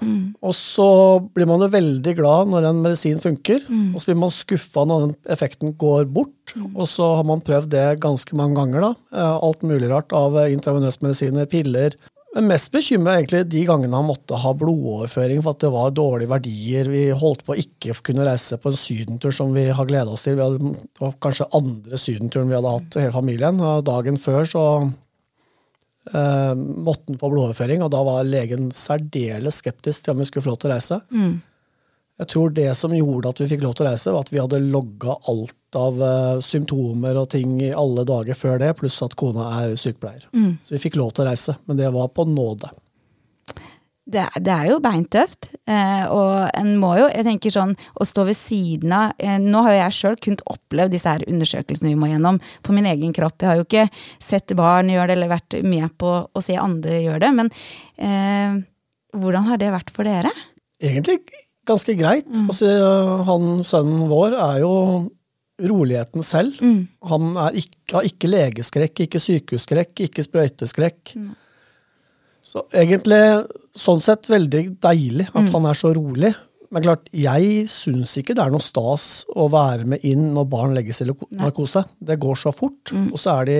og 0.41 0.53
så 0.57 0.87
blir 1.33 1.45
man 1.49 1.61
jo 1.61 1.69
veldig 1.69 2.13
glad 2.17 2.49
når 2.51 2.67
en 2.71 2.81
medisin 2.81 3.19
funker. 3.21 3.61
Og 3.93 4.01
så 4.01 4.09
blir 4.11 4.19
man 4.23 4.33
skuffa 4.33 4.83
når 4.89 5.05
den 5.05 5.15
effekten 5.35 5.75
går 5.77 6.05
bort. 6.09 6.53
Og 6.73 6.87
så 6.89 7.15
har 7.19 7.23
man 7.27 7.41
prøvd 7.45 7.69
det 7.69 7.87
ganske 8.01 8.35
mange 8.35 8.55
ganger. 8.57 8.81
da. 8.81 8.93
Eh, 9.13 9.39
Alt 9.47 9.61
mulig 9.63 9.89
rart 9.91 10.11
av 10.17 10.37
eh, 10.41 10.51
intravenøse 10.55 11.03
medisiner, 11.05 11.45
piller. 11.45 11.95
Men 12.35 12.49
mest 12.51 12.69
bekymra 12.71 13.15
egentlig 13.17 13.47
de 13.49 13.63
gangene 13.65 13.95
han 13.97 14.05
måtte 14.05 14.37
ha 14.37 14.51
blodoverføring 14.53 15.39
for 15.41 15.55
at 15.55 15.63
det 15.63 15.71
var 15.73 15.93
dårlige 15.95 16.29
verdier. 16.29 16.89
Vi 16.91 17.05
holdt 17.17 17.45
på 17.47 17.55
å 17.55 17.57
ikke 17.57 17.95
kunne 18.05 18.27
reise 18.27 18.59
på 18.61 18.69
en 18.69 18.77
sydentur 18.77 19.33
som 19.33 19.53
vi 19.55 19.69
har 19.73 19.87
gleda 19.89 20.13
oss 20.13 20.27
til. 20.27 20.35
Vi 20.37 20.43
hadde, 20.45 20.73
det 20.75 21.01
var 21.01 21.15
kanskje 21.23 21.47
andre 21.57 21.97
sydenturen 21.97 22.49
vi 22.51 22.57
hadde 22.59 22.75
hatt 22.75 22.99
hele 23.01 23.15
familien. 23.15 23.57
Dagen 23.87 24.17
før 24.21 24.45
så 24.45 24.65
eh, 26.13 26.53
måtte 26.55 27.11
han 27.11 27.19
få 27.19 27.29
blodoverføring, 27.33 27.83
og 27.83 27.91
da 27.93 28.01
var 28.07 28.27
legen 28.27 28.71
særdeles 28.75 29.61
skeptisk 29.63 30.05
til 30.05 30.15
om 30.15 30.23
vi 30.23 30.27
skulle 30.29 30.45
få 30.45 30.53
lov 30.53 30.59
til 30.63 30.71
å 30.71 30.75
reise. 30.75 30.99
Jeg 32.17 32.27
tror 32.31 32.49
det 32.49 32.71
som 32.79 32.93
gjorde 32.97 33.29
at 33.29 33.39
vi 33.43 33.47
fikk 33.51 33.61
lov 33.61 33.75
til 33.77 33.85
å 33.85 33.91
reise, 33.91 34.11
var 34.13 34.23
at 34.25 34.31
vi 34.33 34.39
hadde 34.41 34.59
logga 34.73 35.19
alt 35.29 35.77
av 35.77 36.01
eh, 36.01 36.39
symptomer 36.41 37.19
og 37.21 37.29
ting 37.35 37.59
i 37.61 37.69
alle 37.77 38.07
dager 38.09 38.33
før 38.37 38.57
det, 38.63 38.71
pluss 38.79 38.97
at 39.05 39.13
kona 39.19 39.51
er 39.61 39.75
sykepleier. 39.77 40.25
Så 40.65 40.73
vi 40.73 40.81
fikk 40.87 40.97
lov 40.97 41.11
til 41.13 41.25
å 41.25 41.29
reise, 41.29 41.57
men 41.69 41.77
det 41.77 41.91
var 41.93 42.09
på 42.09 42.25
nåde. 42.25 42.71
Det, 44.07 44.23
det 44.39 44.53
er 44.53 44.69
jo 44.69 44.77
beintøft. 44.83 45.49
Eh, 45.67 46.05
og 46.07 46.47
en 46.55 46.69
må 46.79 46.93
jo, 46.95 47.09
jeg 47.11 47.25
tenker 47.27 47.51
sånn, 47.51 47.73
å 47.99 48.07
stå 48.07 48.23
ved 48.29 48.37
siden 48.39 48.93
av 48.95 49.17
eh, 49.19 49.35
Nå 49.43 49.63
har 49.65 49.73
jo 49.73 49.81
jeg 49.81 49.97
sjøl 49.97 50.19
kunnet 50.23 50.43
oppleve 50.47 50.93
disse 50.93 51.11
her 51.11 51.25
undersøkelsene 51.27 51.91
vi 51.91 51.99
må 51.99 52.07
gjennom 52.11 52.39
på 52.63 52.75
min 52.75 52.87
egen 52.87 53.11
kropp. 53.15 53.35
Jeg 53.41 53.51
har 53.51 53.59
jo 53.59 53.65
ikke 53.67 53.87
sett 54.23 54.55
barn 54.55 54.93
gjøre 54.93 55.09
det, 55.11 55.17
eller 55.17 55.33
vært 55.33 55.57
med 55.67 55.91
på 55.99 56.13
å 56.31 56.43
se 56.43 56.55
andre 56.61 57.01
gjøre 57.03 57.25
det. 57.25 57.33
Men 57.41 57.51
eh, 57.99 58.61
hvordan 59.17 59.49
har 59.51 59.59
det 59.59 59.73
vært 59.75 59.91
for 59.95 60.07
dere? 60.07 60.31
Egentlig 60.79 61.19
ganske 61.67 61.97
greit. 61.99 62.29
Altså, 62.45 62.69
han 63.27 63.59
sønnen 63.67 64.07
vår 64.07 64.37
er 64.39 64.61
jo 64.63 64.73
roligheten 65.67 66.23
selv. 66.23 66.61
Han 67.11 67.35
er 67.41 67.59
ikke, 67.59 67.81
har 67.95 68.07
ikke 68.07 68.29
legeskrekk, 68.29 69.03
ikke 69.07 69.21
sykehusskrekk, 69.23 69.93
ikke 70.07 70.25
sprøyteskrekk. 70.25 71.17
Så 72.47 72.63
egentlig 72.71 73.21
sånn 73.77 73.99
sett 74.03 74.29
veldig 74.31 74.61
deilig 74.83 75.27
at 75.35 75.49
han 75.53 75.65
er 75.67 75.77
så 75.77 75.91
rolig. 75.95 76.31
Men 76.73 76.83
klart, 76.83 77.05
jeg 77.15 77.67
syns 77.71 78.17
ikke 78.19 78.35
det 78.35 78.43
er 78.43 78.51
noe 78.51 78.63
stas 78.63 79.23
å 79.31 79.45
være 79.51 79.85
med 79.87 80.03
inn 80.07 80.25
når 80.35 80.47
barn 80.51 80.73
legges 80.75 80.99
i 81.03 81.07
narkose. 81.07 81.37
narkose. 81.39 81.83
Det 82.09 82.17
går 82.19 82.39
så 82.41 82.51
fort, 82.55 82.91
og 82.95 83.15
så 83.21 83.37
er 83.37 83.47
de 83.47 83.59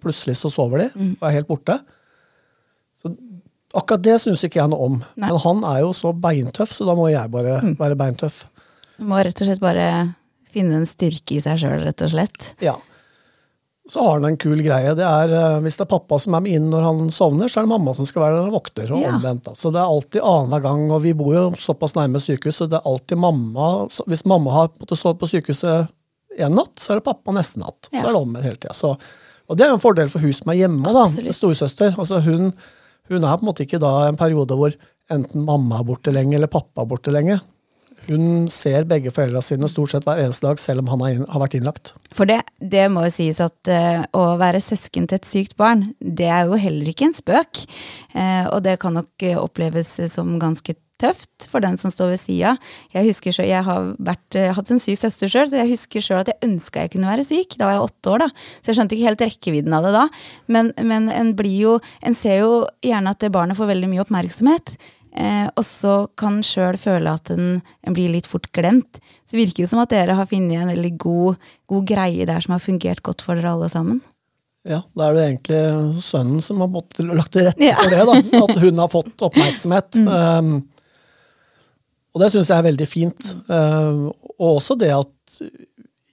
plutselig 0.00 0.38
så 0.40 0.52
sover 0.52 0.86
de 0.86 0.86
og 1.18 1.26
er 1.28 1.36
helt 1.36 1.50
borte. 1.50 1.76
Så 3.00 3.12
akkurat 3.76 4.04
det 4.04 4.16
syns 4.22 4.44
ikke 4.46 4.62
jeg 4.62 4.72
noe 4.72 4.88
om. 4.88 4.96
Nei. 5.20 5.28
Men 5.28 5.42
han 5.44 5.60
er 5.68 5.82
jo 5.84 5.92
så 5.96 6.14
beintøff, 6.16 6.72
så 6.76 6.88
da 6.88 6.96
må 6.96 7.10
jeg 7.12 7.32
bare 7.32 7.60
være 7.80 7.98
beintøff. 8.00 8.42
Du 9.00 9.04
må 9.08 9.20
rett 9.20 9.36
og 9.40 9.48
slett 9.48 9.62
bare 9.62 9.86
finne 10.50 10.80
en 10.80 10.88
styrke 10.88 11.36
i 11.36 11.42
seg 11.44 11.60
sjøl, 11.60 11.78
rett 11.84 12.04
og 12.04 12.12
slett. 12.12 12.54
Ja. 12.64 12.76
Så 13.90 14.02
har 14.06 14.18
han 14.20 14.24
en 14.28 14.36
kul 14.38 14.60
greie. 14.62 14.92
Det 14.94 15.02
er, 15.06 15.32
eh, 15.34 15.60
Hvis 15.64 15.76
det 15.80 15.84
er 15.86 15.90
pappa 15.98 16.18
som 16.22 16.36
er 16.38 16.44
med 16.44 16.52
inn 16.54 16.68
når 16.70 16.84
han 16.86 17.08
sovner, 17.10 17.50
så 17.50 17.58
er 17.60 17.66
det 17.66 17.72
mamma 17.72 17.94
som 17.96 18.06
skal 18.06 18.22
være 18.22 18.36
der 18.38 18.50
og 18.52 18.54
våkner. 18.60 18.90
og 18.94 19.00
Ja. 19.02 19.14
omvendt. 19.16 19.44
da. 19.48 19.52
Så 19.58 19.72
det 19.74 19.80
er 19.82 19.90
alltid 19.90 20.22
annenhver 20.22 20.62
gang, 20.62 20.84
og 20.94 21.02
vi 21.02 21.12
bor 21.12 21.32
jo 21.34 21.50
såpass 21.58 21.96
nærme 21.98 22.20
sykehus, 22.22 22.60
så 22.60 22.68
det 22.70 22.78
er 22.78 22.86
alltid 22.86 23.18
mamma 23.18 23.88
så 23.90 24.04
Hvis 24.06 24.24
mamma 24.24 24.50
har 24.52 24.68
måttet 24.78 24.98
sove 24.98 25.18
på 25.18 25.26
sykehuset 25.26 25.88
en 26.38 26.54
natt, 26.54 26.76
så 26.78 26.92
er 26.94 27.00
det 27.00 27.04
pappa 27.04 27.32
neste 27.32 27.58
natt. 27.58 27.88
Ja. 27.92 28.00
Så 28.00 28.06
er 28.08 28.12
det 28.14 28.22
omvendt 28.22 28.44
hele 28.44 28.56
tida. 28.56 28.96
Og 29.50 29.56
det 29.56 29.64
er 29.66 29.70
jo 29.70 29.74
en 29.74 29.80
fordel 29.82 30.08
for 30.08 30.20
hun 30.20 30.32
som 30.32 30.52
er 30.52 30.60
hjemme, 30.62 30.84
da. 30.84 31.04
med 31.04 31.34
Storesøster. 31.34 31.96
Altså 31.98 32.22
hun, 32.22 32.52
hun 33.10 33.24
er 33.24 33.36
på 33.36 33.42
en 33.42 33.48
måte 33.50 33.66
ikke 33.66 33.80
da 33.82 34.06
en 34.08 34.16
periode 34.16 34.54
hvor 34.56 34.72
enten 35.10 35.44
mamma 35.44 35.80
er 35.80 35.84
borte 35.84 36.12
lenge 36.14 36.34
eller 36.38 36.46
pappa 36.46 36.82
er 36.82 36.86
borte 36.86 37.10
lenge. 37.10 37.40
Hun 38.08 38.48
ser 38.52 38.86
begge 38.88 39.12
foreldrene 39.14 39.44
sine 39.44 39.68
stort 39.70 39.92
sett 39.92 40.06
hver 40.08 40.22
eneste 40.22 40.46
dag, 40.46 40.60
selv 40.62 40.84
om 40.84 40.90
han 40.92 41.24
har 41.28 41.42
vært 41.42 41.56
innlagt. 41.58 41.94
For 42.16 42.28
det, 42.28 42.40
det 42.58 42.88
må 42.92 43.04
jo 43.06 43.14
sies 43.14 43.40
at 43.44 43.70
uh, 43.70 44.04
å 44.16 44.36
være 44.40 44.62
søsken 44.64 45.08
til 45.10 45.20
et 45.20 45.28
sykt 45.28 45.56
barn, 45.60 45.90
det 46.00 46.28
er 46.30 46.48
jo 46.48 46.60
heller 46.60 46.92
ikke 46.92 47.10
en 47.10 47.16
spøk. 47.16 47.64
Uh, 48.14 48.46
og 48.50 48.62
det 48.66 48.78
kan 48.82 48.96
nok 48.96 49.26
eh, 49.26 49.38
oppleves 49.38 49.98
som 50.12 50.38
ganske 50.40 50.74
tøft 51.00 51.46
for 51.48 51.64
den 51.64 51.78
som 51.80 51.92
står 51.92 52.14
ved 52.14 52.20
sida. 52.20 52.54
Jeg 52.92 53.14
jeg 53.40 53.64
har 53.64 53.92
vært, 53.96 54.36
hatt 54.36 54.70
en 54.72 54.82
syk 54.82 54.98
søster 55.00 55.30
sjøl, 55.30 55.48
så 55.48 55.60
jeg 55.62 55.72
husker 55.72 56.04
sjøl 56.04 56.20
at 56.20 56.32
jeg 56.32 56.50
ønska 56.50 56.84
jeg 56.84 56.92
kunne 56.94 57.08
være 57.08 57.24
syk. 57.24 57.56
Da 57.56 57.68
var 57.68 57.78
jeg 57.78 57.86
åtte 57.86 58.12
år, 58.12 58.24
da. 58.24 58.28
Så 58.60 58.70
jeg 58.70 58.78
skjønte 58.78 58.96
ikke 58.96 59.08
helt 59.08 59.24
rekkevidden 59.24 59.76
av 59.76 59.86
det 59.86 59.94
da. 59.96 60.06
Men, 60.52 60.72
men 60.76 61.08
en 61.08 61.34
jo 61.50 61.78
En 62.04 62.14
ser 62.14 62.42
jo 62.42 62.66
gjerne 62.84 63.10
at 63.10 63.20
det 63.20 63.32
barnet 63.32 63.56
får 63.56 63.70
veldig 63.72 63.88
mye 63.88 64.02
oppmerksomhet. 64.04 64.76
Eh, 65.16 65.48
og 65.58 65.64
så 65.66 65.94
kan 66.18 66.38
sjøl 66.46 66.78
føle 66.78 67.12
at 67.18 67.32
en, 67.34 67.60
blir 67.90 68.12
litt 68.12 68.28
fort 68.30 68.46
glemt. 68.54 69.00
Så 69.24 69.34
det 69.34 69.44
virker 69.44 69.64
jo 69.64 69.70
som 69.72 69.82
at 69.82 69.92
dere 69.92 70.16
har 70.18 70.28
funnet 70.30 70.60
en 70.60 70.72
veldig 70.72 70.94
god, 71.02 71.50
god 71.70 71.86
greie 71.88 72.28
der 72.28 72.44
som 72.44 72.54
har 72.56 72.62
fungert 72.64 73.02
godt 73.06 73.24
for 73.26 73.38
dere 73.38 73.54
alle 73.56 73.70
sammen. 73.72 74.00
Ja, 74.68 74.82
da 74.92 75.06
er 75.08 75.16
det 75.16 75.22
egentlig 75.24 76.02
sønnen 76.04 76.42
som 76.44 76.60
har 76.60 76.68
lagt 77.16 77.32
til 77.32 77.46
rette 77.48 77.70
for 77.78 77.94
det, 77.94 78.02
da. 78.10 78.42
At 78.44 78.60
hun 78.60 78.82
har 78.84 78.92
fått 78.92 79.26
oppmerksomhet. 79.30 80.02
Um, 80.10 80.60
og 82.10 82.24
det 82.24 82.32
syns 82.32 82.48
jeg 82.50 82.58
er 82.58 82.66
veldig 82.66 82.86
fint. 82.90 83.28
Um, 83.46 84.08
og 84.40 84.56
også 84.56 84.74
det 84.74 84.88
at 84.90 85.42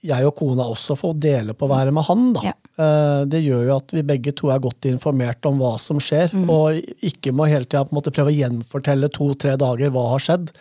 jeg 0.06 0.28
og 0.28 0.36
kona 0.38 0.66
også 0.70 0.94
får 0.98 1.16
dele 1.18 1.54
på 1.58 1.66
å 1.66 1.72
være 1.72 1.92
med 1.94 2.06
han, 2.06 2.28
da. 2.36 2.44
Ja. 2.50 2.54
Uh, 2.78 3.22
det 3.26 3.40
gjør 3.42 3.64
jo 3.66 3.76
at 3.80 3.94
vi 3.96 4.04
begge 4.06 4.34
to 4.38 4.52
er 4.54 4.62
godt 4.62 4.86
informert 4.90 5.48
om 5.48 5.58
hva 5.58 5.74
som 5.82 5.98
skjer, 6.02 6.34
og 6.46 6.78
ikke 7.04 7.34
må 7.34 7.48
hele 7.50 7.66
tida 7.66 7.84
prøve 7.88 8.30
å 8.30 8.36
gjenfortelle 8.36 9.10
to-tre 9.14 9.56
dager 9.58 9.90
hva 9.94 10.06
har 10.12 10.22
skjedd. 10.22 10.52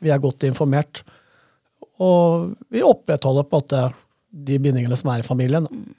Vi 0.00 0.10
er 0.10 0.22
godt 0.22 0.46
informert. 0.48 1.04
Og 2.00 2.54
vi 2.72 2.82
opprettholder 2.82 3.46
på 3.46 3.58
en 3.58 3.62
måte 3.62 3.86
de 4.30 4.58
bindingene 4.62 4.96
som 4.96 5.10
er 5.12 5.22
i 5.22 5.26
familien. 5.26 5.66
Da. 5.66 5.96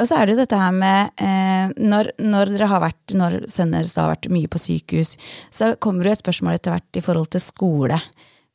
Og 0.00 0.08
så 0.08 0.18
er 0.18 0.26
det 0.26 0.34
jo 0.34 0.40
dette 0.40 0.58
her 0.58 0.72
med 0.74 1.20
eh, 1.20 1.72
når, 1.76 2.14
når 2.22 2.52
dere 2.54 2.68
har 2.70 2.82
vært, 2.82 3.14
når 3.16 3.42
sønnen 3.52 3.76
deres 3.76 3.94
har 4.00 4.10
vært 4.14 4.30
mye 4.32 4.50
på 4.50 4.60
sykehus, 4.60 5.14
så 5.52 5.74
kommer 5.84 6.08
det 6.08 6.16
et 6.16 6.22
spørsmål 6.24 6.56
etter 6.56 6.74
hvert 6.74 6.98
i 6.98 7.04
forhold 7.04 7.28
til 7.34 7.44
skole. 7.44 7.98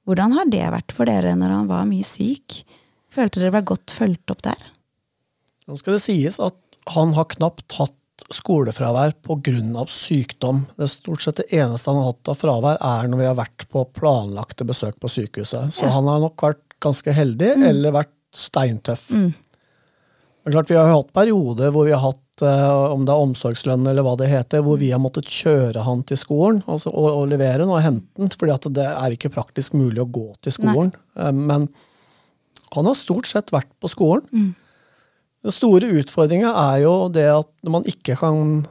Hvordan 0.08 0.34
har 0.38 0.48
det 0.48 0.64
vært 0.72 0.94
for 0.96 1.10
dere 1.10 1.36
når 1.36 1.52
han 1.52 1.70
var 1.70 1.88
mye 1.90 2.06
syk? 2.08 2.62
Følte 3.12 3.42
dere 3.42 3.58
ble 3.58 3.66
godt 3.74 3.92
fulgt 3.92 4.32
opp 4.32 4.44
der? 4.46 4.62
Nå 5.68 5.76
skal 5.80 5.98
det 5.98 6.04
sies 6.06 6.40
at 6.44 6.80
han 6.94 7.12
har 7.18 7.28
knapt 7.34 7.76
hatt 7.76 7.96
skolefravær 8.34 9.14
pga. 9.22 9.86
sykdom. 9.92 10.66
Det 10.78 10.88
stort 10.90 11.22
sett 11.22 11.42
det 11.42 11.50
eneste 11.54 11.92
han 11.92 12.00
har 12.02 12.14
hatt 12.14 12.32
av 12.32 12.40
fravær, 12.40 12.80
er 12.82 13.08
når 13.08 13.22
vi 13.22 13.28
har 13.28 13.36
vært 13.38 13.68
på 13.70 13.84
planlagte 13.94 14.66
besøk 14.68 14.98
på 15.00 15.12
sykehuset. 15.12 15.74
Så 15.76 15.90
han 15.92 16.08
har 16.08 16.24
nok 16.24 16.42
vært 16.42 16.64
ganske 16.84 17.14
heldig, 17.14 17.52
eller 17.68 17.96
vært 17.96 18.16
steintøff. 18.36 19.10
Men 19.12 20.54
klart, 20.54 20.70
Vi 20.70 20.76
har 20.80 20.88
hatt 20.88 21.14
perioder 21.14 21.72
hvor 21.72 21.86
vi 21.86 21.92
har 21.92 22.02
hatt, 22.02 22.24
eh, 22.46 22.92
om 22.94 23.04
det 23.08 23.14
er 23.14 23.24
omsorgslønn 23.26 23.88
eller 23.90 24.06
hva 24.06 24.16
det 24.20 24.30
heter, 24.32 24.62
hvor 24.66 24.78
vi 24.82 24.92
har 24.94 25.02
måttet 25.02 25.30
kjøre 25.32 25.84
han 25.88 26.04
til 26.08 26.20
skolen 26.22 26.62
og, 26.68 26.86
og, 26.92 27.08
og 27.24 27.26
levere 27.32 27.64
han 27.64 27.74
og 27.74 27.84
hente 27.86 28.22
han, 28.22 28.30
fordi 28.34 28.74
det 28.78 28.88
er 28.92 29.16
ikke 29.16 29.34
praktisk 29.34 29.74
mulig 29.78 30.04
å 30.04 30.10
gå 30.10 30.28
til 30.46 30.56
skolen. 30.56 30.94
Nei. 31.18 31.32
Men 31.34 31.68
han 32.76 32.90
har 32.90 32.98
stort 33.00 33.30
sett 33.30 33.54
vært 33.56 33.70
på 33.82 33.90
skolen. 33.92 34.54
Den 35.46 35.54
store 35.56 35.88
utfordringa 36.02 36.52
er 36.74 36.82
jo 36.84 36.96
det 37.14 37.28
at 37.32 37.50
når 37.64 37.76
man 37.80 37.88
ikke 37.88 38.18
kan 38.20 38.66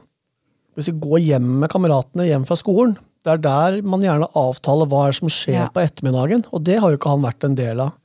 hvis 0.77 0.91
vi 0.91 0.99
gå 1.01 1.17
hjem 1.25 1.45
med 1.63 1.71
kameratene 1.73 2.27
hjem 2.27 2.43
fra 2.45 2.53
skolen, 2.59 2.91
det 3.25 3.31
er 3.33 3.39
der 3.41 3.77
man 3.81 4.03
gjerne 4.05 4.27
avtaler 4.37 4.85
hva 4.87 5.07
er 5.07 5.15
som 5.17 5.31
skjer 5.33 5.63
Ja. 5.63 5.69
på 5.73 5.81
ettermiddagen, 5.81 6.45
og 6.53 6.61
det 6.63 6.77
har 6.79 6.93
jo 6.93 6.99
ikke 6.99 7.09
han 7.15 7.25
vært 7.25 7.47
en 7.47 7.55
del 7.57 7.81
av. 7.81 7.95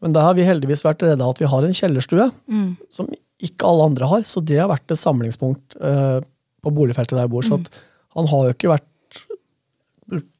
Men 0.00 0.14
der 0.16 0.24
har 0.24 0.34
vi 0.38 0.46
heldigvis 0.48 0.80
vært 0.86 1.02
redda 1.04 1.28
at 1.28 1.38
vi 1.42 1.50
har 1.52 1.66
en 1.66 1.76
kjellerstue, 1.76 2.30
som 2.88 3.10
ikke 3.44 3.68
alle 3.68 3.88
andre 3.92 4.08
har, 4.10 4.26
så 4.26 4.42
det 4.42 4.58
har 4.58 4.70
vært 4.70 4.90
et 4.90 5.00
samlingspunkt 5.00 5.78
eh, 5.78 6.18
på 6.64 6.72
boligfeltet 6.74 7.14
der 7.14 7.26
jeg 7.26 7.32
bor. 7.32 7.46
Så 7.46 7.60
at 7.60 7.70
han 8.18 8.28
har 8.30 8.48
jo 8.48 8.56
ikke 8.56 8.72
vært 8.72 8.86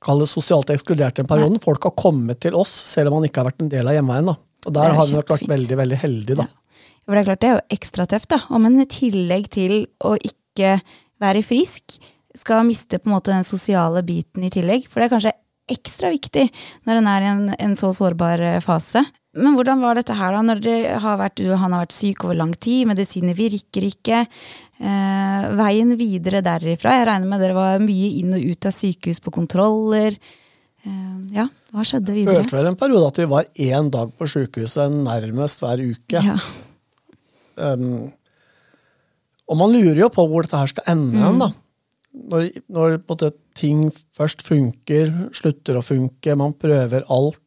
kall 0.02 0.22
det 0.22 0.30
sosialt 0.30 0.70
ekskludert 0.72 1.18
i 1.18 1.24
en 1.24 1.30
periode. 1.30 1.60
Folk 1.62 1.84
har 1.86 1.94
kommet 1.98 2.40
til 2.42 2.56
oss, 2.58 2.72
selv 2.88 3.12
om 3.12 3.18
han 3.18 3.28
ikke 3.28 3.42
har 3.42 3.50
vært 3.50 3.64
en 3.64 3.72
del 3.72 3.90
av 3.90 3.98
hjemveien. 3.98 4.30
Da. 4.30 4.36
Og 4.66 4.74
der 4.74 4.90
er 4.90 4.96
har 4.98 5.10
vi 5.10 5.18
nok 5.18 5.34
vært 5.34 5.50
veldig, 5.50 5.80
veldig 5.82 5.98
heldige, 6.02 6.38
da. 6.40 6.48
For 7.08 7.16
det 7.16 7.20
er 7.20 7.28
klart, 7.30 7.40
det 7.40 7.48
er 7.48 7.54
jo 7.56 7.76
ekstra 7.78 8.06
tøft, 8.08 8.30
da. 8.32 8.40
Om 8.52 8.68
en 8.68 8.80
i 8.82 8.88
tillegg 8.92 9.50
til 9.54 9.74
å 10.04 10.14
ikke 10.16 10.74
være 11.22 11.44
frisk, 11.46 11.98
skal 12.38 12.66
miste 12.66 13.00
på 13.00 13.08
en 13.08 13.16
måte 13.16 13.32
den 13.32 13.46
sosiale 13.46 14.02
biten 14.06 14.44
i 14.46 14.50
tillegg. 14.52 14.86
For 14.90 15.00
det 15.00 15.08
er 15.08 15.14
kanskje 15.14 15.36
ekstra 15.68 16.10
viktig 16.12 16.46
når 16.88 17.00
en 17.00 17.08
er 17.10 17.24
i 17.24 17.30
en, 17.32 17.46
en 17.56 17.74
så 17.78 17.90
sårbar 17.96 18.42
eh, 18.44 18.60
fase. 18.64 19.02
Men 19.38 19.54
hvordan 19.56 19.80
var 19.84 19.98
dette 19.98 20.14
her, 20.18 20.34
da? 20.34 20.40
Når 20.42 20.60
det 20.64 20.76
har 21.04 21.18
vært, 21.20 21.36
du- 21.38 21.54
han 21.56 21.72
har 21.76 21.84
vært 21.86 21.94
syk 21.96 22.24
over 22.26 22.34
lang 22.38 22.54
tid, 22.58 22.86
medisiner 22.90 23.36
virker 23.38 23.86
ikke. 23.88 24.24
Eh, 24.80 25.46
veien 25.58 25.96
videre 25.98 26.42
derifra? 26.42 26.92
Jeg 26.98 27.06
regner 27.08 27.26
med 27.30 27.40
dere 27.42 27.54
var 27.56 27.78
mye 27.82 28.10
inn 28.20 28.34
og 28.34 28.44
ut 28.44 28.66
av 28.66 28.72
sykehus 28.76 29.20
på 29.24 29.32
kontroller. 29.34 30.18
Eh, 30.86 31.16
ja, 31.34 31.48
hva 31.74 31.82
skjedde 31.86 32.14
videre? 32.14 32.44
Følte 32.44 32.58
vel 32.60 32.70
en 32.70 32.76
periode 32.78 33.08
at 33.10 33.16
vi 33.22 33.24
var 33.30 33.48
én 33.58 33.90
dag 33.90 34.12
på 34.18 34.28
sykehuset 34.30 34.92
nærmest 35.02 35.60
hver 35.64 35.82
uke. 35.82 36.22
Ja. 36.22 36.36
Um, 37.58 38.12
og 39.48 39.56
man 39.58 39.72
lurer 39.74 39.98
jo 40.04 40.08
på 40.14 40.26
hvor 40.28 40.44
dette 40.46 40.58
her 40.60 40.70
skal 40.70 40.84
ende 40.92 41.18
hen, 41.18 41.40
da. 41.42 41.50
Når, 42.28 42.48
når 42.70 42.96
måte, 43.08 43.32
ting 43.58 43.88
først 44.16 44.42
funker, 44.46 45.10
slutter 45.34 45.78
å 45.78 45.82
funke, 45.84 46.34
man 46.38 46.54
prøver 46.58 47.02
alt. 47.10 47.40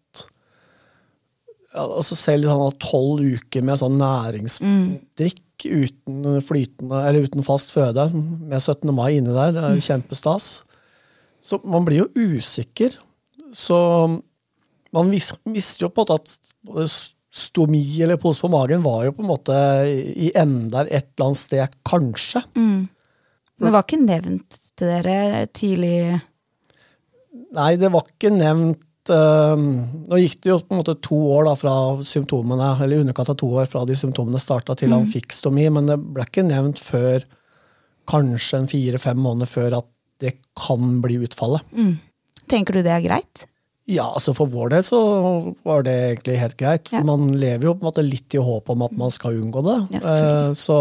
Altså 1.71 2.17
selv 2.19 2.49
sånn 2.49 2.79
tolv 2.83 3.23
uker 3.37 3.63
med 3.63 3.79
sånn 3.79 3.95
næringsdrikk 4.01 5.67
uten 5.69 6.41
flytende, 6.43 6.99
eller 7.05 7.27
uten 7.29 7.45
fast 7.45 7.71
føde, 7.71 8.07
med 8.11 8.57
17. 8.57 8.89
mai 8.97 9.13
inni 9.19 9.31
der, 9.31 9.53
det 9.55 9.63
er 9.63 9.83
kjempestas. 9.85 10.49
Så 11.41 11.61
man 11.63 11.85
blir 11.87 12.03
jo 12.03 12.09
usikker. 12.17 12.97
Så 13.55 13.77
man 14.91 15.11
vis, 15.13 15.31
visste 15.47 15.85
jo 15.85 15.91
på 15.93 16.03
en 16.03 16.11
måte 16.11 16.17
at 16.19 16.91
stomi 17.31 17.83
eller 18.03 18.19
pose 18.19 18.43
på 18.43 18.51
magen 18.51 18.83
var 18.83 19.05
jo 19.07 19.13
på 19.15 19.23
en 19.23 19.29
måte 19.29 19.55
i 19.87 20.33
enden 20.35 20.67
der 20.73 20.89
et 20.91 21.13
eller 21.13 21.29
annet 21.29 21.39
sted, 21.39 21.77
kanskje. 21.87 22.43
Men 23.61 23.69
det 23.69 23.75
var 23.77 23.85
ikke 23.85 24.01
nevnt 24.03 24.59
til 24.75 24.89
dere 24.89 25.45
tidlig 25.53 26.19
Nei, 27.51 27.75
det 27.79 27.89
var 27.91 28.03
ikke 28.07 28.31
nevnt 28.33 28.81
Nå 29.09 30.17
gikk 30.21 30.41
det 30.43 30.51
jo 30.51 30.59
på 30.61 30.75
en 30.75 30.81
måte 30.83 30.97
to 31.01 31.17
år 31.33 31.47
da 31.49 31.55
fra 31.57 31.73
symptomene, 32.05 32.75
eller 32.83 32.99
i 32.99 33.01
underkant 33.01 33.31
av 33.33 33.39
to 33.41 33.49
år 33.61 33.69
fra 33.71 33.81
de 33.89 33.95
symptomene 33.97 34.41
starta 34.41 34.75
til 34.77 34.93
han 34.93 35.07
fikk 35.09 35.33
stomi, 35.33 35.65
men 35.73 35.89
det 35.89 35.97
ble 35.97 36.27
ikke 36.27 36.45
nevnt 36.45 36.81
før 36.83 37.25
kanskje 38.11 38.61
en 38.61 38.69
fire-fem 38.69 39.19
måneder 39.21 39.49
før 39.49 39.79
at 39.79 39.89
det 40.21 40.35
kan 40.59 40.99
bli 41.01 41.17
utfallet. 41.25 41.65
Tenker 42.51 42.77
du 42.77 42.83
det 42.85 42.93
er 42.93 43.05
greit? 43.05 43.47
Ja, 43.89 44.05
altså 44.13 44.33
for 44.37 44.49
vår 44.51 44.75
del 44.75 44.83
så 44.85 44.99
var 45.65 45.85
det 45.87 45.93
egentlig 45.93 46.37
helt 46.39 46.57
greit. 46.59 46.91
Ja. 46.93 47.01
man 47.07 47.31
lever 47.39 47.67
jo 47.67 47.73
på 47.75 47.83
en 47.83 47.89
måte 47.89 48.05
litt 48.05 48.35
i 48.37 48.41
håp 48.41 48.69
om 48.71 48.85
at 48.85 48.93
man 48.99 49.13
skal 49.13 49.39
unngå 49.41 49.63
det. 49.65 49.77
Ja. 49.97 50.01
Eh, 50.13 50.51
så, 50.57 50.77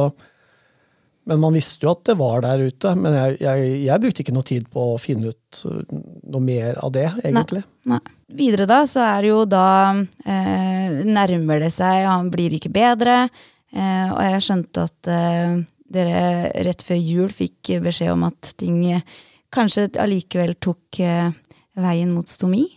men 1.29 1.41
man 1.43 1.55
visste 1.55 1.85
jo 1.87 1.93
at 1.93 2.05
det 2.09 2.17
var 2.19 2.41
der 2.45 2.63
ute. 2.71 2.95
Men 2.97 3.15
jeg, 3.15 3.37
jeg, 3.45 3.73
jeg 3.87 4.03
brukte 4.03 4.23
ikke 4.25 4.35
noe 4.35 4.47
tid 4.49 4.69
på 4.73 4.87
å 4.95 4.99
finne 5.01 5.33
ut 5.35 5.61
uh, 5.69 5.83
noe 6.33 6.43
mer 6.45 6.81
av 6.83 6.93
det, 6.97 7.07
egentlig. 7.23 7.63
Nei. 7.91 8.01
Videre 8.41 8.67
da, 8.71 8.85
så 8.87 9.03
er 9.03 9.25
det 9.25 9.31
jo 9.33 9.41
da 9.51 9.65
eh, 10.23 11.01
Nærmer 11.03 11.65
det 11.65 11.73
seg, 11.75 12.05
han 12.07 12.29
blir 12.31 12.55
ikke 12.55 12.71
bedre. 12.71 13.25
Eh, 13.75 14.07
og 14.13 14.21
jeg 14.23 14.45
skjønte 14.47 14.85
at 14.87 15.11
eh, 15.11 15.57
dere 15.91 16.21
rett 16.67 16.85
før 16.87 17.01
jul 17.03 17.33
fikk 17.35 17.73
beskjed 17.83 18.13
om 18.15 18.29
at 18.29 18.53
ting 18.63 18.85
kanskje 19.51 19.89
allikevel 19.99 20.55
tok 20.63 21.01
eh, 21.03 21.33
veien 21.75 22.13
mot 22.15 22.31
stomi. 22.31 22.69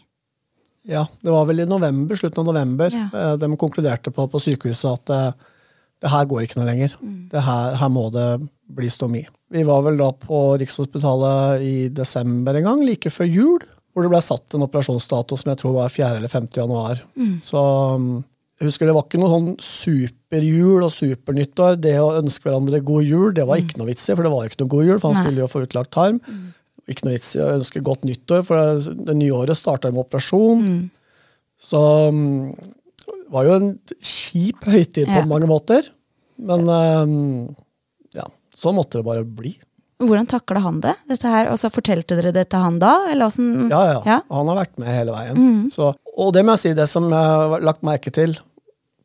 Ja, 0.89 1.05
Det 1.21 1.31
var 1.31 1.45
vel 1.47 1.61
i 1.63 1.65
november, 1.69 2.17
slutten 2.19 2.41
av 2.41 2.49
november 2.49 2.91
Ja. 2.91 3.05
eh, 3.13 3.33
de 3.37 3.51
konkluderte 3.57 4.11
på, 4.11 4.25
på 4.27 4.41
sykehuset 4.41 4.89
at 4.97 5.13
eh, 5.13 5.51
det 6.03 6.11
her 6.11 6.25
går 6.27 6.43
ikke 6.43 6.59
noe 6.59 6.67
lenger. 6.67 6.97
Mm. 6.99 7.13
Det 7.31 7.41
her, 7.45 7.77
her 7.79 7.91
må 7.93 8.09
det 8.11 8.27
bli 8.75 8.89
stomi. 8.91 9.21
Vi 9.53 9.63
var 9.67 9.85
vel 9.85 9.95
da 10.01 10.09
på 10.17 10.39
Rikshospitalet 10.59 11.63
i 11.63 11.75
desember 11.95 12.57
en 12.59 12.67
gang, 12.67 12.83
like 12.83 13.11
før 13.13 13.29
jul, 13.29 13.63
hvor 13.93 14.03
det 14.03 14.11
ble 14.11 14.19
satt 14.25 14.55
en 14.57 14.65
operasjonsdato 14.65 15.37
som 15.39 15.53
jeg 15.53 15.61
tror 15.61 15.75
var 15.77 15.91
4. 15.93 16.17
eller 16.17 16.31
5. 16.31 16.49
januar. 16.57 16.99
Mm. 17.15 17.37
Så 17.45 17.61
um, 17.95 18.09
jeg 18.59 18.67
husker 18.67 18.89
det 18.89 18.95
var 18.97 19.05
ikke 19.07 19.21
noe 19.21 19.31
sånn 19.31 19.47
superjul 19.63 20.83
og 20.87 20.91
supernyttår. 20.93 21.79
Det 21.83 21.95
å 22.01 22.11
ønske 22.19 22.49
hverandre 22.49 22.83
god 22.83 23.07
jul, 23.07 23.29
det 23.37 23.47
var 23.47 23.61
ikke 23.61 23.79
noe 23.79 23.91
vits 23.93 24.09
i, 24.09 24.15
for 24.17 24.25
det 24.27 24.33
var 24.33 24.49
ikke 24.49 24.61
noe 24.65 24.73
god 24.75 24.89
jul, 24.89 24.99
for 24.99 25.07
han 25.09 25.13
Mm. 25.13 25.21
Nei. 25.21 25.23
Mm. 25.23 25.29
skulle 25.29 25.45
jo 25.45 25.51
få 25.53 25.63
utlagt 25.67 25.93
tarm. 25.95 26.19
Ikke 26.89 27.07
noe 27.07 27.15
vits 27.15 27.31
i 27.37 27.41
å 27.45 27.51
ønske 27.55 27.83
godt 27.85 28.03
nyttår, 28.09 28.43
for 28.43 28.59
det, 28.59 28.97
det 29.07 29.15
nye 29.21 29.35
året 29.39 29.55
starta 29.55 29.91
med 29.93 30.03
operasjon. 30.03 30.67
Mm. 30.67 30.81
Så 31.63 31.79
um, 32.11 32.51
var 33.33 33.47
jo 33.47 33.57
en 33.59 33.69
kjip 33.99 34.63
høytid 34.69 35.05
på 35.09 35.19
Ja. 35.21 35.25
mange 35.29 35.47
måter. 35.49 35.87
Men 36.37 36.65
um, 36.69 37.55
ja, 38.15 38.25
så 38.55 38.73
måtte 38.75 38.99
det 38.99 39.05
bare 39.07 39.23
bli. 39.25 39.53
Hvordan 40.03 40.27
takla 40.27 40.59
han 40.65 40.79
det? 40.83 40.95
Dette 41.07 41.29
her, 41.31 41.47
og 41.51 41.59
så 41.61 41.69
Fortalte 41.71 42.17
dere 42.17 42.33
det 42.35 42.47
til 42.51 42.59
han 42.59 42.79
da? 42.81 42.93
Ja, 43.13 43.29
ja. 43.29 43.99
Ja. 44.05 44.17
Han 44.33 44.49
har 44.51 44.57
vært 44.63 44.79
med 44.81 44.89
hele 44.91 45.13
veien. 45.15 45.69
Så, 45.71 45.93
og 46.17 46.33
det 46.35 46.43
må 46.43 46.55
jeg 46.57 46.63
si, 46.63 46.73
det 46.75 46.89
som 46.91 47.05
jeg 47.13 47.29
har 47.29 47.63
lagt 47.63 47.85
merke 47.87 48.11
til 48.11 48.35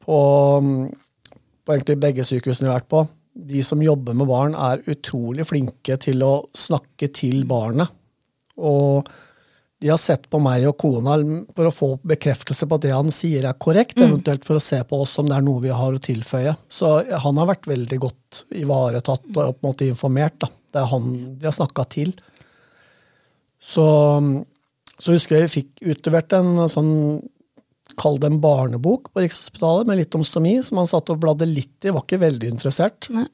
på, 0.03 0.19
um, 0.59 0.89
på 1.65 1.77
egentlig 1.77 1.99
begge 2.03 2.25
sykehusene 2.27 2.67
jeg 2.67 2.73
har 2.73 2.81
vært 2.81 2.91
på, 2.97 3.05
de 3.49 3.63
som 3.63 3.79
jobber 3.85 4.17
med 4.19 4.27
barn, 4.27 4.57
er 4.59 4.83
utrolig 4.91 5.45
flinke 5.47 5.95
til 6.03 6.25
å 6.27 6.33
snakke 6.59 7.13
til 7.15 7.45
barnet. 7.47 7.93
Og 8.59 9.07
de 9.79 9.91
har 9.93 10.01
sett 10.01 10.27
på 10.31 10.41
meg 10.43 10.65
og 10.67 10.75
kona 10.81 11.15
for 11.55 11.69
å 11.69 11.75
få 11.75 11.89
bekreftelse 12.11 12.67
på 12.67 12.79
at 12.79 12.85
det 12.87 12.95
han 12.97 13.13
sier 13.15 13.47
er 13.47 13.59
korrekt, 13.63 14.01
eventuelt 14.03 14.47
for 14.47 14.59
å 14.59 14.63
se 14.63 14.81
på 14.83 14.99
oss 15.05 15.15
om 15.23 15.29
det 15.31 15.37
er 15.37 15.45
noe 15.47 15.63
vi 15.63 15.71
har 15.75 15.95
å 15.95 16.03
tilføye. 16.03 16.57
Så 16.67 16.97
han 17.07 17.39
har 17.39 17.51
vært 17.53 17.69
veldig 17.71 17.99
godt 18.03 18.43
ivaretatt 18.59 19.29
og 19.31 19.37
på 19.39 19.47
en 19.47 19.69
måte 19.69 19.87
informert. 19.87 20.41
Da. 20.43 20.51
Det 20.75 20.83
er 20.83 20.91
han 20.91 21.13
de 21.39 21.47
har 21.47 21.55
snakka 21.55 21.87
til. 21.95 22.11
Så, 23.63 23.87
så 24.99 25.15
husker 25.15 25.39
jeg 25.39 25.47
vi 25.47 25.55
fikk 25.61 25.85
utlevert 25.95 26.39
en 26.39 26.65
sånn 26.71 26.95
Kall 27.99 28.19
det 28.21 28.29
en 28.29 28.37
barnebok 28.39 29.09
på 29.11 29.23
Rikshospitalet 29.25 29.89
med 29.89 29.97
litt 29.99 30.15
om 30.15 30.23
stomi, 30.23 30.53
som 30.63 30.79
han 30.79 30.87
satt 30.87 31.09
og 31.11 31.19
bladde 31.23 31.49
litt 31.49 31.83
i. 31.83 31.91
Var 31.91 32.05
ikke 32.05 32.21
veldig 32.21 32.51
interessert. 32.53 33.09
Nei. 33.11 33.25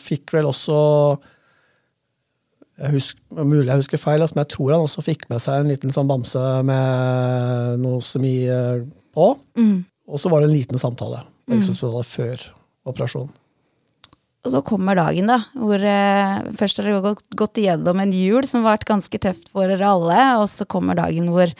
fikk 0.00 0.32
vel 0.32 0.48
også 0.48 0.78
jeg 2.78 2.94
husker, 2.94 3.42
Mulig 3.42 3.66
jeg 3.66 3.82
husker 3.82 4.00
feil, 4.00 4.22
altså, 4.22 4.36
men 4.36 4.44
jeg 4.44 4.52
tror 4.54 4.74
han 4.74 4.86
også 4.86 5.02
fikk 5.04 5.26
med 5.32 5.42
seg 5.42 5.62
en 5.62 5.72
liten 5.72 5.94
sånn 5.94 6.08
bamse 6.10 6.42
med 6.66 7.82
noe 7.82 8.04
semi 8.06 8.36
på. 8.46 9.32
på. 9.58 9.82
Og 10.08 10.22
så 10.22 10.30
var 10.32 10.40
det 10.40 10.48
en 10.48 10.56
liten 10.56 10.80
samtale 10.80 11.24
på 11.48 11.58
Rikshospitalet 11.58 12.08
før 12.08 12.48
operasjonen. 12.88 13.34
Og 14.46 14.52
så 14.54 14.60
kommer 14.64 14.96
dagen, 14.96 15.28
da, 15.28 15.40
hvor 15.58 15.82
eh, 15.82 16.36
først 16.56 16.78
har 16.78 16.86
dere 16.86 17.02
gått, 17.04 17.24
gått 17.36 17.58
igjennom 17.60 17.98
en 18.00 18.12
jul 18.14 18.46
som 18.46 18.62
har 18.62 18.76
vært 18.76 18.86
ganske 18.88 19.20
tøft 19.20 19.50
for 19.52 19.68
dere 19.68 19.90
alle, 19.90 20.20
og 20.38 20.46
så 20.48 20.64
kommer 20.70 20.96
dagen 20.96 21.32
hvor, 21.34 21.50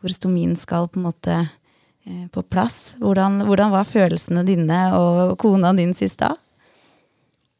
hvor 0.00 0.14
stomien 0.14 0.56
skal 0.58 0.88
på 0.88 0.98
en 0.98 1.06
måte 1.10 1.36
eh, 1.42 2.24
på 2.32 2.42
plass. 2.48 2.96
Hvordan, 3.02 3.42
hvordan 3.46 3.74
var 3.74 3.90
følelsene 3.90 4.46
dine 4.48 4.80
og 4.96 5.36
kona 5.42 5.74
din 5.76 5.92
sist 5.98 6.22
da? 6.24 6.32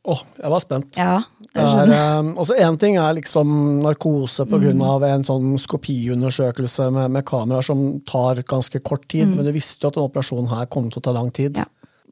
Å, 0.04 0.14
jeg 0.36 0.52
var 0.52 0.60
spent. 0.60 0.98
Ja, 1.00 1.22
jeg 1.54 1.92
er, 1.94 2.58
Én 2.66 2.76
ting 2.80 2.98
er 3.00 3.14
liksom 3.16 3.48
narkose 3.80 4.44
pga. 4.50 4.72
av 4.84 5.06
en 5.08 5.24
sånn 5.24 5.54
skopiundersøkelse 5.60 6.90
med, 6.92 7.14
med 7.14 7.24
kameraer 7.28 7.64
som 7.64 8.02
tar 8.04 8.42
ganske 8.48 8.82
kort 8.84 9.06
tid, 9.08 9.30
men 9.30 9.46
du 9.46 9.52
visste 9.54 9.86
jo 9.86 9.92
at 9.92 9.96
en 9.96 10.08
operasjon 10.08 10.50
her 10.50 10.68
kom 10.68 10.90
til 10.90 11.00
å 11.00 11.06
ta 11.08 11.14
lang 11.16 11.30
tid. 11.32 11.56
Ja. 11.62 11.64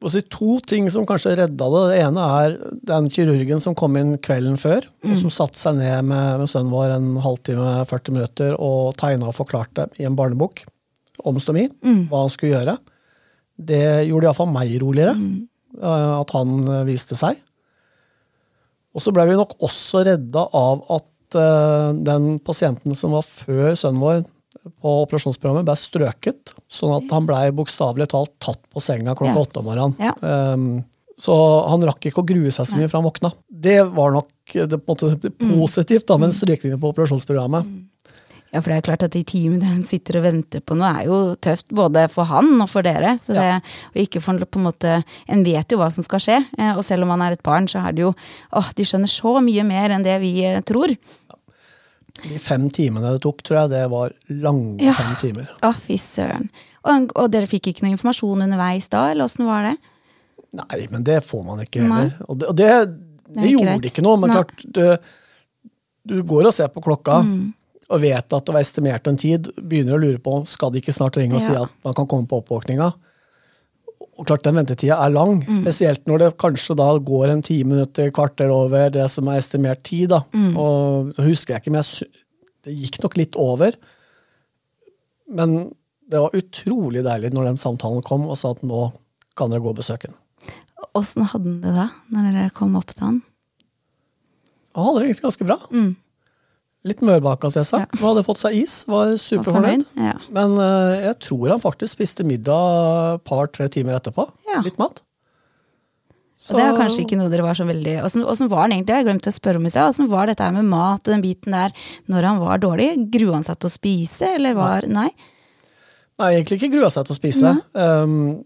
Og 0.03 0.11
så 0.11 0.19
to 0.27 0.57
ting 0.67 0.89
som 0.91 1.05
kanskje 1.07 1.35
redda 1.39 1.67
det. 1.71 1.83
Det 1.93 1.99
ene 2.03 2.23
er 2.41 2.57
den 2.89 3.05
kirurgen 3.13 3.61
som 3.63 3.75
kom 3.77 3.95
inn 3.99 4.17
kvelden 4.17 4.57
før, 4.59 4.89
og 5.05 5.13
som 5.19 5.31
satte 5.31 5.59
seg 5.61 5.77
ned 5.77 6.09
med, 6.09 6.41
med 6.41 6.49
sønnen 6.51 6.73
vår 6.73 6.97
en 6.97 7.13
halvtime, 7.23 7.69
40 7.87 8.17
minutter 8.17 8.57
og 8.57 8.97
tegna 8.99 9.29
og 9.29 9.37
forklarte 9.37 9.87
i 10.01 10.09
en 10.09 10.17
barnebok 10.19 10.65
om 11.23 11.39
stomi 11.39 11.69
hva 12.09 12.25
han 12.25 12.33
skulle 12.33 12.57
gjøre. 12.57 12.77
Det 13.63 13.85
gjorde 14.09 14.27
iallfall 14.27 14.51
meg 14.51 14.75
roligere, 14.81 15.13
eh, 15.77 16.13
at 16.19 16.35
han 16.35 16.55
eh, 16.67 16.85
viste 16.89 17.15
seg. 17.15 17.37
Og 18.93 19.01
så 19.01 19.13
ble 19.15 19.25
vi 19.29 19.39
nok 19.39 19.55
også 19.65 20.03
redda 20.07 20.45
av 20.53 20.83
at 20.93 21.37
uh, 21.39 21.91
den 21.97 22.37
pasienten 22.45 22.97
som 22.97 23.15
var 23.15 23.25
før 23.25 23.73
sønnen 23.79 24.01
vår 24.03 24.23
på 24.79 24.91
operasjonsprogrammet, 25.03 25.65
ble 25.67 25.75
strøket. 25.75 26.53
Sånn 26.71 26.93
at 26.95 27.09
han 27.11 27.25
blei 27.27 27.47
bokstavelig 27.55 28.07
talt 28.13 28.31
tatt 28.43 28.61
på 28.71 28.83
senga 28.83 29.15
klokka 29.17 29.33
Ja. 29.33 29.41
åtte 29.43 29.59
om 29.59 29.65
morgenen. 29.67 29.95
Ja. 29.99 30.13
Um, 30.53 30.83
så 31.19 31.33
han 31.69 31.83
rakk 31.85 32.07
ikke 32.09 32.23
å 32.23 32.27
grue 32.27 32.51
seg 32.53 32.65
så 32.69 32.77
mye 32.77 32.87
før 32.89 33.01
han 33.01 33.09
våkna. 33.09 33.33
Det 33.49 33.79
var 33.93 34.13
nok 34.15 34.29
det, 34.53 34.79
på 34.79 34.93
en 34.93 34.93
måte, 34.93 35.11
det 35.21 35.33
positivt 35.37 36.07
da, 36.09 36.17
med 36.17 36.31
en 36.31 36.37
strykning 36.37 36.79
på 36.81 36.93
operasjonsprogrammet. 36.93 37.67
Ja, 38.53 38.61
for 38.61 38.69
det 38.69 38.75
er 38.77 38.85
klart 38.85 39.03
at 39.07 39.15
de 39.15 39.23
timene 39.25 39.59
der 39.63 39.71
han 39.77 39.85
sitter 39.89 40.19
og 40.19 40.25
venter 40.27 40.61
på 40.61 40.75
noe, 40.77 40.91
er 41.01 41.07
jo 41.09 41.17
tøft 41.41 41.71
både 41.73 42.03
for 42.13 42.29
han 42.29 42.51
og 42.61 42.69
for 42.69 42.85
dere. 42.85 43.15
Så 43.21 43.33
det, 43.33 43.47
og 43.89 43.97
ikke 44.03 44.21
for 44.21 44.37
på 44.45 44.59
en 44.61 44.67
måte 44.67 44.91
En 45.27 45.41
vet 45.45 45.73
jo 45.73 45.79
hva 45.81 45.89
som 45.93 46.05
skal 46.05 46.21
skje, 46.21 46.37
eh, 46.59 46.71
og 46.77 46.83
selv 46.85 47.07
om 47.07 47.13
han 47.15 47.23
er 47.25 47.33
et 47.37 47.43
barn, 47.45 47.65
så 47.71 47.81
er 47.87 47.95
det 47.97 48.05
jo 48.05 48.13
åh, 48.53 48.69
De 48.77 48.85
skjønner 48.85 49.09
så 49.09 49.35
mye 49.41 49.65
mer 49.65 49.95
enn 49.95 50.05
det 50.05 50.19
vi 50.21 50.35
eh, 50.45 50.61
tror. 50.61 50.93
De 52.23 52.37
fem 52.39 52.67
timene 52.69 53.09
det 53.15 53.23
tok, 53.25 53.41
tror 53.43 53.63
jeg 53.63 53.71
det 53.73 53.81
var 53.91 54.13
lange 54.29 54.77
Ja. 54.85 54.93
fem 54.93 55.15
timer. 55.23 55.49
Å, 55.65 55.73
fy 55.81 55.97
søren. 55.97 56.45
Og, 56.85 57.09
og 57.17 57.31
dere 57.33 57.49
fikk 57.49 57.71
ikke 57.71 57.85
noe 57.87 57.95
informasjon 57.95 58.43
underveis 58.45 58.85
da, 58.93 59.07
eller 59.11 59.25
åssen 59.25 59.47
var 59.49 59.65
det? 59.65 59.73
Nei, 60.53 60.83
men 60.93 61.03
det 61.07 61.23
får 61.25 61.41
man 61.47 61.63
ikke 61.63 61.81
heller. 61.87 62.11
Og 62.29 62.37
det, 62.37 62.47
og 62.51 62.55
det, 62.59 62.69
det, 63.25 63.39
det 63.41 63.49
gjorde 63.55 63.71
greit. 63.71 63.87
ikke 63.89 64.03
noe. 64.05 64.19
Men 64.21 64.29
Nei. 64.29 64.37
klart, 64.43 64.63
du, 64.77 64.83
du 66.13 66.15
går 66.29 66.51
og 66.51 66.53
ser 66.53 66.69
på 66.69 66.83
klokka 66.85 67.23
Mm. 67.25 67.51
Og 67.93 68.01
vet 68.01 68.33
at 68.33 68.45
det 68.47 68.53
var 68.55 68.63
estimert 68.65 69.07
en 69.07 69.17
tid. 69.21 69.47
Begynner 69.61 69.95
å 69.97 70.01
lure 70.01 70.19
på 70.23 70.39
skal 70.49 70.71
de 70.73 70.81
ikke 70.81 70.95
snart 70.95 71.17
ringe 71.21 71.37
og 71.37 71.43
si 71.45 71.53
at 71.53 71.69
man 71.85 71.93
kan 71.97 72.07
komme 72.09 72.27
på 72.29 72.39
oppvåkninga. 72.41 72.87
Og 74.13 74.27
klart 74.29 74.43
Den 74.45 74.55
ventetida 74.59 74.97
er 75.01 75.09
lang, 75.13 75.39
Mm. 75.45 75.61
spesielt 75.63 76.05
når 76.05 76.19
det 76.19 76.37
kanskje 76.37 76.75
da 76.77 76.89
går 76.99 77.29
en 77.31 77.41
ti 77.41 77.63
minutter, 77.63 78.11
kvarter 78.11 78.51
over 78.53 78.89
det 78.93 79.09
som 79.09 79.27
er 79.27 79.37
estimert 79.41 79.83
tid. 79.83 80.09
da. 80.09 80.21
Mm. 80.33 80.57
Og 80.57 81.13
så 81.15 81.23
husker 81.27 81.53
jeg 81.55 81.61
ikke, 81.63 81.71
men 81.71 81.81
det 82.63 82.75
gikk 82.77 83.01
nok 83.03 83.17
litt 83.17 83.35
over. 83.35 83.73
Men 85.29 85.73
det 86.09 86.19
var 86.19 86.35
utrolig 86.37 87.03
deilig 87.03 87.33
når 87.33 87.45
den 87.51 87.57
samtalen 87.57 88.03
kom 88.05 88.27
og 88.29 88.37
sa 88.37 88.51
at 88.51 88.61
nå 88.61 88.91
kan 89.35 89.49
dere 89.49 89.63
gå 89.63 89.69
og 89.71 89.79
besøke 89.79 90.09
den. 90.11 90.15
Åssen 90.93 91.23
hadde 91.25 91.47
han 91.49 91.61
det 91.63 91.73
da, 91.73 91.87
når 92.13 92.31
dere 92.33 92.49
kom 92.53 92.75
opp 92.77 92.91
til 92.93 93.05
han? 93.07 93.21
Han 94.75 94.85
hadde 94.85 94.99
det 94.99 95.07
egentlig 95.07 95.25
ganske 95.25 95.47
bra. 95.47 95.57
Mm. 95.71 95.95
Litt 96.83 96.99
mørbaka, 97.05 97.47
som 97.47 97.61
jeg 97.61 97.69
sa. 97.69 97.79
Han 97.93 98.03
hadde 98.03 98.25
fått 98.27 98.41
seg 98.41 98.57
is, 98.59 98.81
var 98.91 99.13
superfornøyd. 99.19 99.85
Ja. 100.03 100.17
Men 100.35 100.57
uh, 100.59 100.91
jeg 100.99 101.15
tror 101.23 101.53
han 101.53 101.63
faktisk 101.63 101.95
spiste 101.95 102.25
middag 102.27 103.15
et 103.15 103.25
par-tre 103.27 103.69
timer 103.71 103.95
etterpå. 104.01 104.27
Ja. 104.51 104.59
Litt 104.65 104.79
mat. 104.81 104.99
Og 106.51 106.59
det 106.59 106.63
er 106.65 106.75
kanskje 106.75 107.05
ikke 107.05 107.15
noe 107.15 107.31
dere 107.31 107.45
var 107.45 107.55
så 107.55 107.63
veldig 107.63 107.93
Åssen 108.03 108.49
var 108.51 108.65
han 108.65 108.73
egentlig? 108.75 108.97
Jeg 108.99 109.05
glemte 109.07 109.31
å 109.31 109.35
spørre 109.35 109.61
om 109.61 109.67
i 109.67 109.71
sted. 109.71 109.85
Åssen 109.85 110.09
var 110.11 110.27
dette 110.27 110.43
her 110.43 110.51
med 110.51 110.67
mat, 110.67 111.05
den 111.07 111.23
biten 111.23 111.55
der, 111.55 111.71
når 112.11 112.27
han 112.27 112.41
var 112.41 112.59
dårlig? 112.59 112.89
Grua 113.13 113.37
han 113.37 113.45
seg 113.47 113.61
til 113.61 113.69
å 113.69 113.75
spise, 113.77 114.33
eller 114.35 114.57
var 114.57 114.89
Nei? 114.91 115.07
Nei, 116.19 116.33
egentlig 116.35 116.59
ikke 116.59 116.73
grua 116.75 116.89
seg 116.93 117.07
til 117.07 117.15
å 117.15 117.17
spise. 117.17 117.53
Um, 117.73 118.43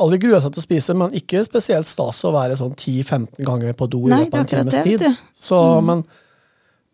aldri 0.00 0.18
grua 0.24 0.40
seg 0.42 0.54
til 0.54 0.62
å 0.62 0.64
spise, 0.64 0.96
men 0.98 1.12
ikke 1.16 1.44
spesielt 1.46 1.88
stas 1.88 2.24
å 2.26 2.32
være 2.34 2.56
sånn 2.58 2.72
10-15 2.72 3.44
ganger 3.46 3.76
på 3.76 3.88
do 3.92 4.06
i 4.08 4.14
løpet 4.14 4.34
av 4.34 4.42
en 4.42 4.50
times 4.50 4.80
tid. 4.80 5.04
Så, 5.04 5.12
mm. 5.12 5.36
Så, 5.44 5.60
Men 5.86 6.06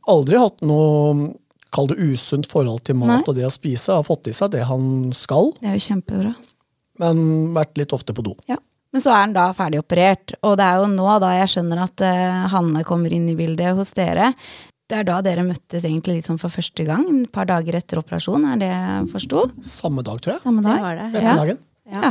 aldri 0.08 0.38
hatt 0.38 0.60
noe 0.66 1.34
Kall 1.72 1.86
det 1.88 1.96
usunt 1.96 2.44
forhold 2.50 2.82
til 2.84 2.98
mat 3.00 3.08
Nei. 3.08 3.22
og 3.26 3.34
det 3.34 3.46
å 3.48 3.50
spise. 3.50 3.94
Har 3.96 4.02
fått 4.04 4.26
i 4.28 4.32
seg 4.36 4.50
det 4.52 4.60
han 4.68 5.10
skal, 5.16 5.54
Det 5.56 5.70
er 5.70 5.78
jo 5.78 5.86
kjempebra. 5.86 6.34
men 7.00 7.22
vært 7.54 7.78
litt 7.80 7.94
ofte 7.96 8.12
på 8.12 8.22
do. 8.22 8.34
Ja. 8.46 8.58
Men 8.92 9.00
så 9.00 9.08
er 9.14 9.22
han 9.22 9.32
da 9.32 9.46
ferdig 9.56 9.78
operert, 9.80 10.34
og 10.44 10.58
det 10.60 10.66
er 10.66 10.82
jo 10.82 10.90
nå 10.92 11.14
da 11.22 11.30
jeg 11.38 11.48
skjønner 11.48 11.80
at 11.86 12.02
uh, 12.04 12.42
Hanne 12.52 12.82
kommer 12.84 13.08
inn 13.16 13.24
i 13.32 13.34
bildet 13.38 13.72
hos 13.74 13.94
dere. 13.96 14.34
Det 14.86 14.98
er 14.98 15.04
da 15.08 15.22
dere 15.24 15.46
møttes 15.48 15.86
egentlig 15.88 16.18
sånn 16.26 16.36
for 16.38 16.52
første 16.52 16.84
gang, 16.84 17.06
et 17.24 17.32
par 17.32 17.48
dager 17.48 17.72
etter 17.80 18.02
operasjon, 18.02 18.44
er 18.52 18.60
det 18.60 18.68
jeg 18.68 19.08
forsto? 19.14 19.46
Samme 19.64 20.04
dag, 20.04 20.20
tror 20.20 20.34
jeg. 20.36 20.42
Samme 20.44 20.60
dag? 20.60 20.76
Det 20.76 20.84
var 20.84 21.00
det. 21.00 21.08
Etter 21.08 21.22
Ja. 21.30 21.36
dagen. 21.40 21.58
Ja. 21.90 22.10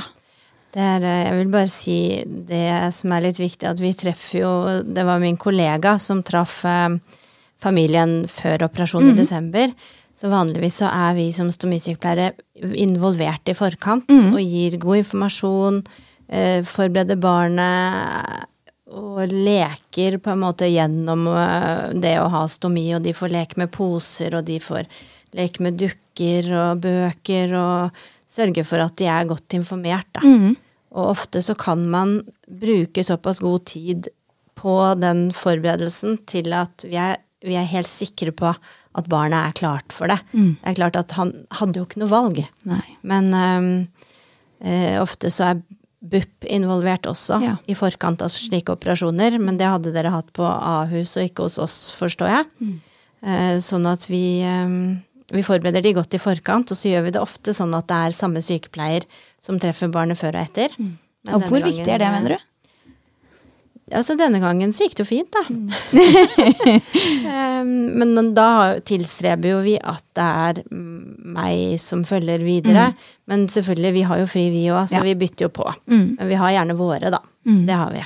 Det 0.74 0.82
er, 0.82 1.04
eh, 1.06 1.24
jeg 1.30 1.38
vil 1.38 1.52
bare 1.54 1.70
si 1.70 2.24
det 2.26 2.94
som 2.98 3.12
er 3.13 3.22
litt 3.30 3.38
viktig, 3.38 3.70
at 3.70 3.80
vi 3.80 3.94
treffer 3.94 4.39
jo 4.42 4.82
Det 4.82 5.06
var 5.06 5.20
min 5.20 5.38
kollega 5.38 6.00
som 6.00 6.24
traff 6.24 6.63
eh, 6.66 6.98
familien 7.62 8.28
før 8.30 8.67
operasjonen 8.67 9.13
i 9.13 9.19
desember. 9.21 9.74
Så 10.17 10.30
vanligvis 10.30 10.82
så 10.82 10.89
er 10.91 11.15
vi 11.17 11.32
som 11.34 11.50
stomisykepleiere 11.54 12.34
involvert 12.78 13.50
i 13.50 13.58
forkant 13.58 14.10
og 14.36 14.39
gir 14.41 14.78
god 14.82 15.02
informasjon, 15.02 15.82
eh, 16.30 16.62
forbereder 16.67 17.17
barnet 17.21 18.47
og 18.91 19.32
leker 19.32 20.17
på 20.19 20.34
en 20.34 20.41
måte 20.43 20.67
gjennom 20.67 21.28
eh, 21.32 21.93
det 21.95 22.17
å 22.19 22.28
ha 22.34 22.43
stomi, 22.52 22.89
og 22.95 23.02
de 23.06 23.13
får 23.15 23.32
leke 23.32 23.62
med 23.62 23.71
poser, 23.71 24.36
og 24.36 24.43
de 24.45 24.60
får 24.60 24.84
leke 25.38 25.63
med 25.63 25.80
dukker 25.80 26.52
og 26.52 26.82
bøker, 26.84 27.56
og 27.56 28.02
sørge 28.32 28.65
for 28.67 28.84
at 28.84 28.97
de 29.00 29.08
er 29.08 29.30
godt 29.30 29.56
informert, 29.56 30.10
da. 30.12 30.21
Og 30.91 31.13
ofte 31.13 31.39
så 31.41 31.56
kan 31.56 31.86
man 31.88 32.17
bruke 32.47 33.04
såpass 33.04 33.39
god 33.39 33.65
tid 33.71 34.10
på 34.60 34.76
den 35.00 35.30
forberedelsen 35.32 36.19
til 36.28 36.52
at 36.54 36.84
vi 36.84 37.00
er, 37.00 37.21
vi 37.44 37.56
er 37.58 37.68
helt 37.72 37.90
sikre 37.90 38.32
på 38.32 38.52
at 38.52 39.08
barnet 39.10 39.40
er 39.50 39.56
klart 39.58 39.94
for 39.96 40.12
det. 40.12 40.20
Det 40.34 40.68
er 40.68 40.76
klart 40.78 40.98
at 41.00 41.12
han 41.18 41.32
hadde 41.58 41.80
jo 41.80 41.86
ikke 41.88 42.02
noe 42.04 42.12
valg. 42.12 42.42
Nei. 42.68 42.84
Men 43.08 43.32
um, 43.34 43.70
uh, 44.66 44.98
ofte 45.02 45.32
så 45.34 45.52
er 45.52 45.62
BUP 46.02 46.48
involvert 46.50 47.06
også 47.06 47.38
Ja. 47.44 47.56
i 47.70 47.76
forkant 47.78 48.24
av 48.26 48.32
slike 48.34 48.74
operasjoner, 48.74 49.38
men 49.40 49.58
det 49.60 49.68
hadde 49.70 49.94
dere 49.94 50.10
hatt 50.14 50.32
på 50.34 50.44
Ahus 50.44 51.14
og 51.18 51.28
ikke 51.30 51.46
hos 51.46 51.60
oss, 51.62 51.76
forstår 51.94 52.32
jeg. 52.34 52.72
Eh, 53.22 53.58
sånn 53.62 53.86
at 53.86 54.08
vi, 54.10 54.42
um, 54.42 54.98
vi 55.32 55.44
forbereder 55.46 55.84
de 55.86 55.94
godt 55.94 56.18
i 56.18 56.22
forkant, 56.22 56.74
og 56.74 56.78
så 56.80 56.90
gjør 56.90 57.06
vi 57.06 57.12
det 57.14 57.22
ofte 57.22 57.54
sånn 57.54 57.76
at 57.78 57.86
det 57.92 58.00
er 58.08 58.18
samme 58.18 58.42
sykepleier 58.42 59.06
som 59.40 59.60
treffer 59.62 59.94
barnet 59.94 60.18
før 60.18 60.40
og 60.40 60.42
etter. 60.42 60.74
Men 60.82 61.36
Og 61.38 61.46
hvor 61.46 61.62
viktig 61.62 61.86
er 61.86 62.02
det, 62.02 62.10
mener 62.10 62.34
du? 62.34 62.48
Altså, 63.92 64.16
denne 64.20 64.40
gangen 64.40 64.72
så 64.72 64.86
gikk 64.86 64.96
det 65.00 65.04
jo 65.04 65.10
fint, 65.10 65.32
da. 65.36 65.42
Mm. 65.52 66.82
Men 68.02 68.34
da 68.38 68.48
tilstreber 68.88 69.54
jo 69.56 69.60
vi 69.66 69.76
at 69.80 70.04
det 70.18 70.28
er 70.28 70.62
mm, 70.72 71.34
meg 71.36 71.76
som 71.82 72.04
følger 72.08 72.44
videre. 72.46 72.90
Men 73.32 73.48
selvfølgelig, 73.52 73.94
vi 74.00 74.06
har 74.08 74.22
jo 74.24 74.30
fri 74.32 74.46
vi 74.54 74.66
òg, 74.72 74.88
så 74.92 75.00
Ja. 75.00 75.04
vi 75.06 75.16
bytter 75.20 75.48
jo 75.48 75.52
på. 75.56 75.68
Men 75.92 76.18
vi 76.30 76.40
har 76.40 76.52
gjerne 76.56 76.78
våre, 76.80 77.12
da. 77.14 77.22
Det 77.46 77.76
har 77.76 77.92
vi. 77.92 78.04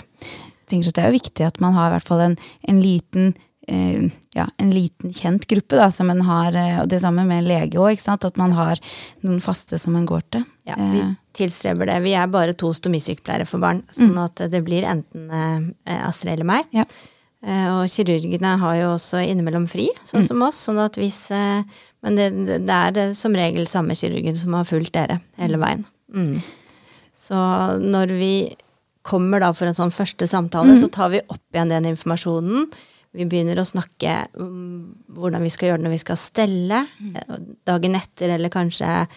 Jeg 0.65 0.71
tenker 0.71 0.87
at 0.89 0.95
Det 0.97 1.03
er 1.03 1.11
jo 1.11 1.19
viktig 1.19 1.45
at 1.45 1.59
man 1.61 1.73
har 1.77 1.89
i 1.89 1.93
hvert 1.97 2.07
fall 2.07 2.21
en, 2.25 2.37
en 2.67 2.81
liten 2.81 3.35
ja, 3.67 4.45
en 4.61 4.71
liten 4.71 5.13
kjent 5.13 5.47
gruppe, 5.47 5.75
da, 5.79 5.89
som 5.91 6.09
en 6.09 6.21
har, 6.21 6.55
eh, 6.55 6.79
og 6.81 6.89
det 6.91 7.01
samme 7.01 7.25
med 7.25 7.43
en 7.43 7.47
lege 7.49 7.79
òg, 7.81 7.97
at 8.07 8.37
man 8.37 8.51
har 8.51 8.79
noen 9.23 9.41
faste 9.41 9.79
som 9.79 9.95
en 9.95 10.05
går 10.05 10.21
til. 10.31 10.45
Ja, 10.67 10.75
vi 10.77 10.99
Eh, 11.01 11.15
tilstreber 11.33 11.85
det. 11.85 12.01
Vi 12.03 12.13
er 12.13 12.27
bare 12.27 12.53
to 12.53 12.71
stomisykepleiere 12.73 13.45
for 13.45 13.59
barn, 13.59 13.83
sånn 13.91 14.17
at 14.23 14.35
det 14.51 14.63
blir 14.63 14.83
enten 14.83 15.29
eh, 15.85 16.07
Astrid 16.07 16.33
eller 16.33 16.45
meg. 16.45 16.65
ja. 16.71 16.85
Eh, 17.45 17.67
Og 17.69 17.87
kirurgene 17.87 18.57
har 18.57 18.75
jo 18.75 18.93
også 18.95 19.19
innimellom 19.21 19.67
fri, 19.69 19.89
sånn 20.03 20.25
som 20.25 20.41
oss. 20.41 20.65
sånn 20.65 20.79
at 20.83 20.95
hvis, 20.95 21.29
eh, 21.31 21.63
Men 22.01 22.15
det, 22.15 22.65
det 22.65 22.69
er 22.69 22.97
eh, 23.09 23.13
som 23.13 23.33
regel 23.33 23.67
samme 23.67 23.93
kirurgen 23.93 24.35
som 24.35 24.53
har 24.53 24.63
fulgt 24.65 24.93
dere 24.93 25.21
hele 25.37 25.57
veien. 25.57 25.85
Mm. 26.13 26.41
Så 27.13 27.35
når 27.81 28.07
vi 28.17 28.55
kommer 29.03 29.39
da 29.39 29.51
for 29.53 29.67
en 29.67 29.73
sånn 29.77 29.93
første 29.93 30.27
samtale, 30.27 30.77
så 30.79 30.89
tar 30.91 31.09
vi 31.09 31.21
opp 31.29 31.41
igjen 31.53 31.69
den 31.69 31.85
informasjonen. 31.85 32.67
Vi 33.15 33.25
begynner 33.31 33.59
å 33.61 33.65
snakke 33.67 34.15
om 34.43 34.95
hvordan 35.15 35.43
vi 35.45 35.49
skal 35.53 35.69
gjøre 35.69 35.79
det 35.81 35.87
når 35.87 35.95
vi 35.95 36.03
skal 36.03 36.17
stelle. 36.19 36.81
eh, 37.15 37.37
Dagen 37.65 37.95
etter 37.95 38.29
eller 38.35 38.49
kanskje 38.53 39.07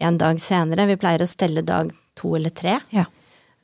en 0.00 0.18
dag 0.18 0.40
senere. 0.42 0.88
Vi 0.90 0.96
pleier 0.98 1.22
å 1.22 1.28
stelle 1.30 1.62
dag 1.62 1.92
to 2.18 2.34
eller 2.36 2.50
tre. 2.50 2.80
ja. 2.92 3.04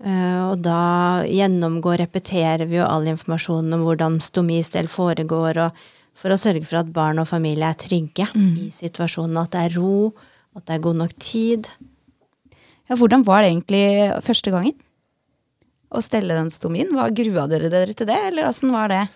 Eh, 0.02 0.42
Og 0.50 0.62
da 0.62 1.22
gjennomgår, 1.28 1.98
repeterer 2.06 2.66
vi 2.66 2.76
jo 2.78 2.84
all 2.86 3.04
informasjonen 3.10 3.74
om 3.74 3.82
hvordan 3.84 4.20
stomistell 4.24 4.86
foregår, 4.88 5.58
og 5.66 5.72
for 6.14 6.30
å 6.32 6.38
sørge 6.40 6.64
for 6.66 6.78
at 6.80 6.92
barn 6.92 7.18
og 7.18 7.28
familie 7.28 7.68
er 7.68 7.74
trygge 7.74 8.26
i 8.34 8.70
situasjonen. 8.72 9.36
At 9.42 9.50
det 9.52 9.60
er 9.66 9.76
ro, 9.80 10.14
at 10.56 10.64
det 10.66 10.74
er 10.78 10.84
god 10.86 10.96
nok 10.96 11.12
tid. 11.18 11.68
ja. 12.88 12.96
Hvordan 12.96 13.24
var 13.24 13.42
det 13.42 13.50
egentlig 13.52 14.22
første 14.24 14.50
gangen? 14.50 14.74
Å 15.92 16.00
stelle 16.02 16.34
den 16.34 16.50
stomien? 16.50 16.90
Hva 16.94 17.08
Grua 17.12 17.46
dere 17.50 17.68
dere 17.70 17.92
til 17.94 18.06
det, 18.06 18.16
eller 18.30 18.46
åssen 18.48 18.70
var 18.72 18.88
det? 18.88 19.08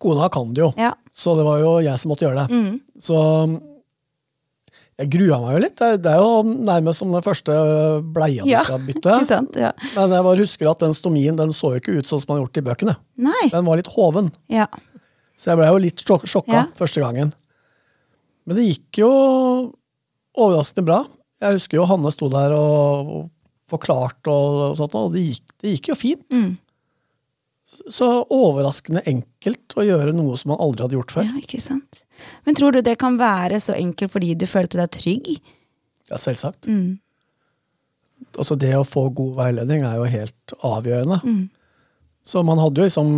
Kona 0.00 0.28
kan 0.32 0.54
det 0.56 0.62
jo, 0.64 0.70
Ja. 0.80 0.94
så 1.12 1.34
det 1.36 1.44
var 1.44 1.58
jo 1.60 1.72
jeg 1.84 1.98
som 2.00 2.10
måtte 2.12 2.24
gjøre 2.24 2.46
det. 2.46 2.56
Mm. 2.56 2.80
Så 2.98 3.16
Jeg 5.00 5.08
grua 5.14 5.38
meg 5.40 5.54
jo 5.54 5.60
litt. 5.64 5.76
Det 5.80 6.10
er, 6.10 6.18
jo 6.20 6.42
nærmest 6.44 7.00
som 7.00 7.12
den 7.14 7.22
første 7.24 7.54
bleia 8.12 8.44
du 8.44 8.50
Ja, 8.50 8.60
skal 8.66 8.82
bytte. 8.84 9.14
Sant? 9.24 9.54
Ja. 9.56 9.70
Men 9.94 10.10
jeg 10.12 10.24
bare 10.26 10.36
husker 10.42 10.68
at 10.70 10.82
den 10.84 10.92
stomien 10.92 11.36
den 11.38 11.54
så 11.56 11.70
jo 11.72 11.80
ikke 11.80 11.94
ut 12.02 12.04
sånn 12.10 12.20
som 12.20 12.28
man 12.28 12.36
har 12.36 12.44
gjort 12.44 12.60
i 12.60 12.64
bøkene. 12.66 12.96
Nei. 13.16 13.46
Den 13.48 13.64
var 13.64 13.80
litt 13.80 13.88
hoven. 13.94 14.28
Ja. 14.52 14.66
Så 15.40 15.52
jeg 15.54 15.56
ble 15.62 15.70
jo 15.70 15.78
litt 15.80 16.04
sjok 16.04 16.26
sjokka 16.28 16.52
Ja. 16.52 16.66
første 16.76 17.00
gangen. 17.00 17.32
Men 18.44 18.56
det 18.60 18.66
gikk 18.68 19.00
jo 19.00 19.72
overraskende 20.36 20.84
bra. 20.84 21.00
Jeg 21.40 21.56
husker 21.56 21.80
jo 21.80 21.86
Hanne 21.88 22.12
sto 22.12 22.28
der 22.28 22.52
og, 22.52 23.08
og 23.16 23.30
forklarte 23.72 24.28
og, 24.28 24.60
og 24.70 24.76
sånt, 24.76 24.94
og 25.00 25.14
det 25.16 25.24
gikk, 25.30 25.46
det 25.62 25.72
gikk 25.78 25.88
jo 25.94 25.96
fint. 25.96 26.28
Mm. 26.28 26.58
Så 27.88 28.06
overraskende 28.28 29.02
enkelt 29.08 29.76
å 29.78 29.86
gjøre 29.86 30.12
noe 30.12 30.36
som 30.40 30.52
man 30.52 30.60
aldri 30.60 30.84
hadde 30.84 30.98
gjort 30.98 31.14
før. 31.16 31.28
ja, 31.28 31.40
ikke 31.40 31.62
sant. 31.64 32.02
Men 32.44 32.58
tror 32.58 32.74
du 32.76 32.82
det 32.84 32.98
kan 33.00 33.16
være 33.20 33.60
så 33.62 33.76
enkelt 33.78 34.12
fordi 34.12 34.34
du 34.36 34.44
følte 34.50 34.80
deg 34.80 34.90
trygg? 34.92 35.30
Ja, 36.10 36.18
selvsagt. 36.20 36.68
Mm. 36.68 36.98
Altså 38.36 38.56
det 38.60 38.74
å 38.76 38.86
få 38.86 39.06
god 39.16 39.36
veiledning 39.38 39.86
er 39.86 39.96
jo 39.96 40.08
helt 40.10 40.54
avgjørende. 40.66 41.20
Mm. 41.24 41.44
Så 42.26 42.42
man 42.44 42.60
hadde 42.60 42.82
jo 42.82 42.88
liksom 42.88 43.12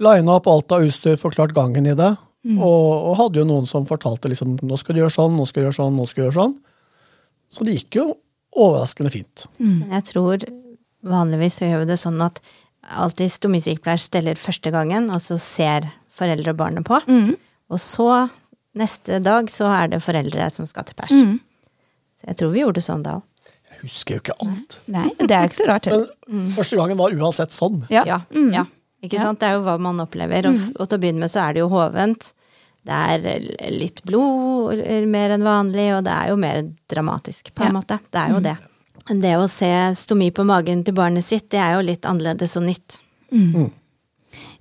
lina 0.00 0.36
opp 0.36 0.48
alt 0.50 0.72
av 0.76 0.84
utstyr, 0.84 1.16
forklart 1.20 1.56
gangen 1.56 1.88
i 1.88 1.96
det. 1.96 2.12
Mm. 2.46 2.56
Og, 2.56 2.88
og 3.10 3.18
hadde 3.18 3.40
jo 3.40 3.46
noen 3.48 3.68
som 3.68 3.88
fortalte 3.88 4.30
liksom 4.32 4.58
nå 4.64 4.80
skal 4.80 4.96
du 4.96 5.02
gjøre 5.02 5.12
sånn, 5.12 5.36
nå 5.36 5.46
skal 5.48 5.62
du 5.62 5.68
gjøre 5.68 5.78
sånn, 5.80 5.96
nå 5.96 6.08
skal 6.08 6.22
du 6.22 6.26
gjøre 6.26 6.38
sånn. 6.38 6.56
Så 7.50 7.66
det 7.66 7.76
gikk 7.76 8.00
jo 8.00 8.06
overraskende 8.60 9.12
fint. 9.12 9.46
Men 9.58 9.96
jeg 9.98 10.06
tror 10.10 10.44
vanligvis 11.06 11.60
så 11.60 11.68
gjør 11.68 11.84
vi 11.84 11.90
det 11.92 12.00
sånn 12.00 12.20
at 12.24 12.40
alltid 12.90 13.30
stomisykepleier 13.32 14.00
steller 14.02 14.34
første 14.40 14.70
gangen, 14.74 15.10
og 15.14 15.20
så 15.22 15.38
ser 15.40 15.88
foreldre 16.14 16.52
og 16.54 16.58
barnet 16.60 16.84
på. 16.86 16.98
Mm. 17.08 17.34
Og 17.70 17.78
så, 17.80 18.28
neste 18.76 19.20
dag, 19.22 19.48
så 19.52 19.68
er 19.70 19.92
det 19.94 20.02
foreldre 20.04 20.48
som 20.52 20.66
skal 20.66 20.84
til 20.88 20.98
pers. 20.98 21.12
Mm. 21.14 21.38
Så 22.20 22.26
jeg 22.28 22.36
tror 22.40 22.50
vi 22.54 22.60
gjorde 22.64 22.80
det 22.80 22.84
sånn 22.88 23.04
da 23.06 23.18
òg. 23.20 23.26
Jeg 23.70 23.78
husker 23.86 24.14
jo 24.16 24.20
ikke 24.20 24.34
alt. 24.44 24.74
Nei, 24.92 25.06
det 25.22 25.30
er 25.32 25.46
ikke 25.48 25.56
så 25.62 25.68
rart. 25.70 25.86
Men 26.28 26.50
første 26.52 26.76
gangen 26.76 26.98
var 27.00 27.14
uansett 27.16 27.54
sånn. 27.54 27.84
Ja. 27.92 28.02
Ja. 28.08 28.20
Mm. 28.34 28.50
ja. 28.58 28.66
Ikke 29.00 29.16
Ja. 29.16 29.22
sant? 29.30 29.40
Det 29.40 29.48
er 29.48 29.54
jo 29.56 29.62
hva 29.64 29.78
man 29.80 30.02
opplever. 30.02 30.50
Og, 30.50 30.58
og 30.76 30.84
til 30.90 30.98
å 30.98 31.00
begynne 31.00 31.22
med 31.24 31.32
så 31.32 31.46
er 31.46 31.56
det 31.56 31.62
jo 31.62 31.70
hovent. 31.72 32.34
Det 32.84 32.96
er 32.96 33.70
litt 33.72 34.02
blod 34.08 34.78
mer 35.08 35.32
enn 35.36 35.44
vanlig, 35.44 35.86
og 35.96 36.04
det 36.04 36.12
er 36.12 36.28
jo 36.32 36.36
mer 36.40 36.60
dramatisk, 36.92 37.50
på 37.54 37.64
en 37.64 37.72
Ja. 37.72 37.76
måte. 37.78 37.98
Det 38.12 38.20
er 38.20 38.34
jo 38.34 38.40
det. 38.44 38.56
Det 39.10 39.32
å 39.36 39.46
se 39.50 39.66
stomi 39.98 40.30
på 40.30 40.44
magen 40.46 40.84
til 40.86 40.94
barnet 40.94 41.24
sitt, 41.26 41.48
det 41.50 41.58
er 41.58 41.74
jo 41.74 41.86
litt 41.86 42.06
annerledes 42.06 42.56
og 42.60 42.62
nytt. 42.68 43.00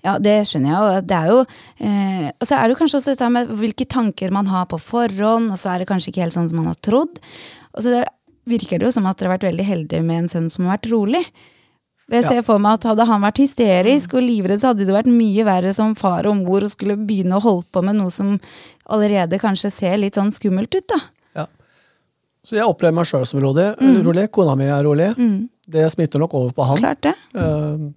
Ja, 0.04 0.16
det 0.18 0.48
skjønner 0.50 0.72
jeg. 0.72 0.80
Og 0.80 1.08
det 1.10 1.18
er 1.18 1.28
jo 1.30 1.40
eh, 1.86 2.32
Og 2.40 2.48
så 2.48 2.58
er 2.58 2.68
det 2.72 2.78
kanskje 2.80 2.98
også 3.02 3.14
dette 3.14 3.30
med 3.34 3.52
hvilke 3.60 3.86
tanker 3.86 4.32
man 4.34 4.48
har 4.50 4.66
på 4.72 4.80
forhånd, 4.82 5.52
og 5.54 5.60
så 5.60 5.74
er 5.76 5.84
det 5.84 5.90
kanskje 5.92 6.10
ikke 6.14 6.24
helt 6.26 6.34
sånn 6.38 6.50
som 6.50 6.62
man 6.62 6.72
har 6.72 6.80
trodd. 6.82 7.20
Og 7.76 7.84
så 7.86 7.94
det 7.94 8.04
virker 8.50 8.80
det 8.82 8.88
jo 8.90 8.96
som 8.96 9.06
at 9.06 9.20
dere 9.20 9.30
har 9.30 9.38
vært 9.38 9.50
veldig 9.52 9.66
heldige 9.68 10.02
med 10.06 10.24
en 10.24 10.32
sønn 10.32 10.50
som 10.50 10.66
har 10.66 10.78
vært 10.80 10.90
rolig. 10.94 11.24
Jeg 12.10 12.24
Ja. 12.24 12.30
ser 12.30 12.42
for 12.42 12.58
meg 12.58 12.80
at 12.80 12.84
Hadde 12.90 13.06
han 13.06 13.22
vært 13.22 13.38
hysterisk 13.38 14.16
og 14.18 14.24
livredd, 14.26 14.60
så 14.60 14.74
hadde 14.74 14.88
det 14.88 14.96
vært 14.96 15.12
mye 15.14 15.46
verre 15.46 15.72
som 15.76 15.94
far 15.94 16.26
og 16.26 16.38
mor 16.38 16.64
og 16.64 16.72
skulle 16.72 16.98
begynne 16.98 17.38
å 17.38 17.42
holde 17.44 17.68
på 17.72 17.84
med 17.84 17.96
noe 18.00 18.10
som 18.10 18.40
allerede 18.90 19.38
kanskje 19.38 19.70
ser 19.72 19.98
litt 19.98 20.16
sånn 20.16 20.34
skummelt 20.34 20.74
ut. 20.74 20.88
da. 20.88 20.98
Ja. 22.40 22.48
Så 22.50 22.56
jeg 22.56 22.66
opplever 22.72 22.96
meg 22.96 23.06
sjøl 23.10 23.26
som 23.28 23.42
rolig. 23.44 23.66
rolig. 24.06 24.30
Kona 24.32 24.56
mi 24.56 24.66
er 24.72 24.84
rolig. 24.88 25.10
Det 25.70 25.84
smitter 25.92 26.20
nok 26.24 26.34
over 26.34 26.54
på 26.56 26.66
han. 26.66 26.78
Klart 26.80 27.02
det. 27.04 27.16
Eh, 27.36 27.90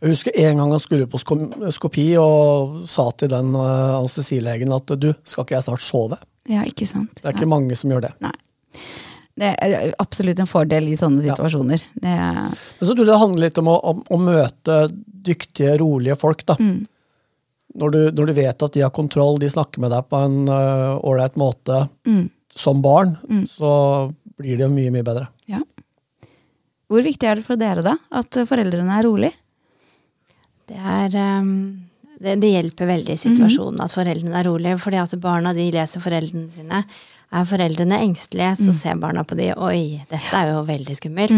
Jeg 0.00 0.12
husker 0.12 0.30
en 0.38 0.60
gang 0.60 0.70
han 0.70 0.78
skulle 0.78 1.08
på 1.10 1.18
skopi 1.74 2.04
og 2.22 2.84
sa 2.86 3.08
til 3.18 3.28
den 3.32 3.50
eh, 3.58 3.96
anestesilegen 3.98 4.70
at 4.72 4.86
du, 5.02 5.08
skal 5.26 5.42
ikke 5.44 5.56
jeg 5.56 5.66
snart 5.66 5.82
sove? 5.82 6.18
Ja, 6.48 6.62
ikke 6.64 6.86
sant. 6.86 7.18
Det 7.18 7.26
er 7.26 7.34
ikke 7.34 7.50
mange 7.50 7.74
som 7.76 7.90
gjør 7.90 8.06
det. 8.06 8.12
Nei. 8.22 8.30
Det 9.38 9.50
er 9.62 9.92
absolutt 10.02 10.38
en 10.42 10.48
fordel 10.50 10.88
i 10.90 10.96
sånne 10.98 11.22
Ja. 11.26 11.34
situasjoner. 11.34 11.82
Det 11.98 12.14
er, 12.14 12.46
Men 12.54 12.86
så 12.88 12.94
tror 12.94 13.04
jeg 13.04 13.10
det 13.12 13.18
handler 13.20 13.42
litt 13.48 13.58
om 13.58 13.68
å, 13.74 13.76
om, 13.90 14.00
å 14.10 14.18
møte 14.22 14.78
dyktige, 15.28 15.76
rolige 15.82 16.16
folk. 16.18 16.46
da. 16.46 16.56
Når, 17.78 17.90
du, 17.92 18.00
når 18.16 18.26
du 18.26 18.32
vet 18.38 18.62
at 18.64 18.72
de 18.74 18.80
har 18.86 18.90
kontroll, 18.94 19.38
de 19.38 19.50
snakker 19.50 19.82
med 19.82 19.90
deg 19.92 20.06
på 20.08 20.16
en 20.24 20.48
ålreit 20.48 21.36
uh, 21.36 21.42
måte 21.42 21.82
som 22.54 22.82
barn, 22.82 23.16
så 23.50 23.72
blir 24.38 24.56
det 24.56 24.66
jo 24.66 24.70
mye, 24.72 24.92
mye 24.94 25.06
bedre. 25.06 25.28
ja. 25.50 25.62
Hvor 26.88 27.02
viktig 27.04 27.28
er 27.28 27.36
det 27.36 27.44
for 27.44 27.60
dere 27.60 27.82
da, 27.84 27.98
at 28.16 28.32
foreldrene 28.48 28.94
er 28.96 29.04
rolig? 29.04 29.28
Det, 30.68 30.78
er, 30.78 31.12
um 31.42 31.88
det, 32.18 32.38
det 32.42 32.50
hjelper 32.50 32.88
veldig 32.88 33.14
i 33.14 33.20
situasjonen 33.20 33.82
at 33.84 33.92
foreldrene 33.94 34.40
er 34.40 34.48
rolige, 34.48 34.78
fordi 34.82 34.98
at 34.98 35.14
barna 35.22 35.52
de 35.54 35.68
leser 35.74 36.02
foreldrene 36.02 36.48
sine. 36.50 36.80
Er 37.28 37.44
foreldrene 37.44 37.98
engstelige, 38.06 38.54
så 38.56 38.72
ser 38.72 38.96
barna 38.96 39.20
på 39.28 39.36
de 39.36 39.50
Oi, 39.52 40.00
dette 40.08 40.32
er 40.32 40.48
jo 40.54 40.62
veldig 40.64 40.96
skummelt. 40.96 41.34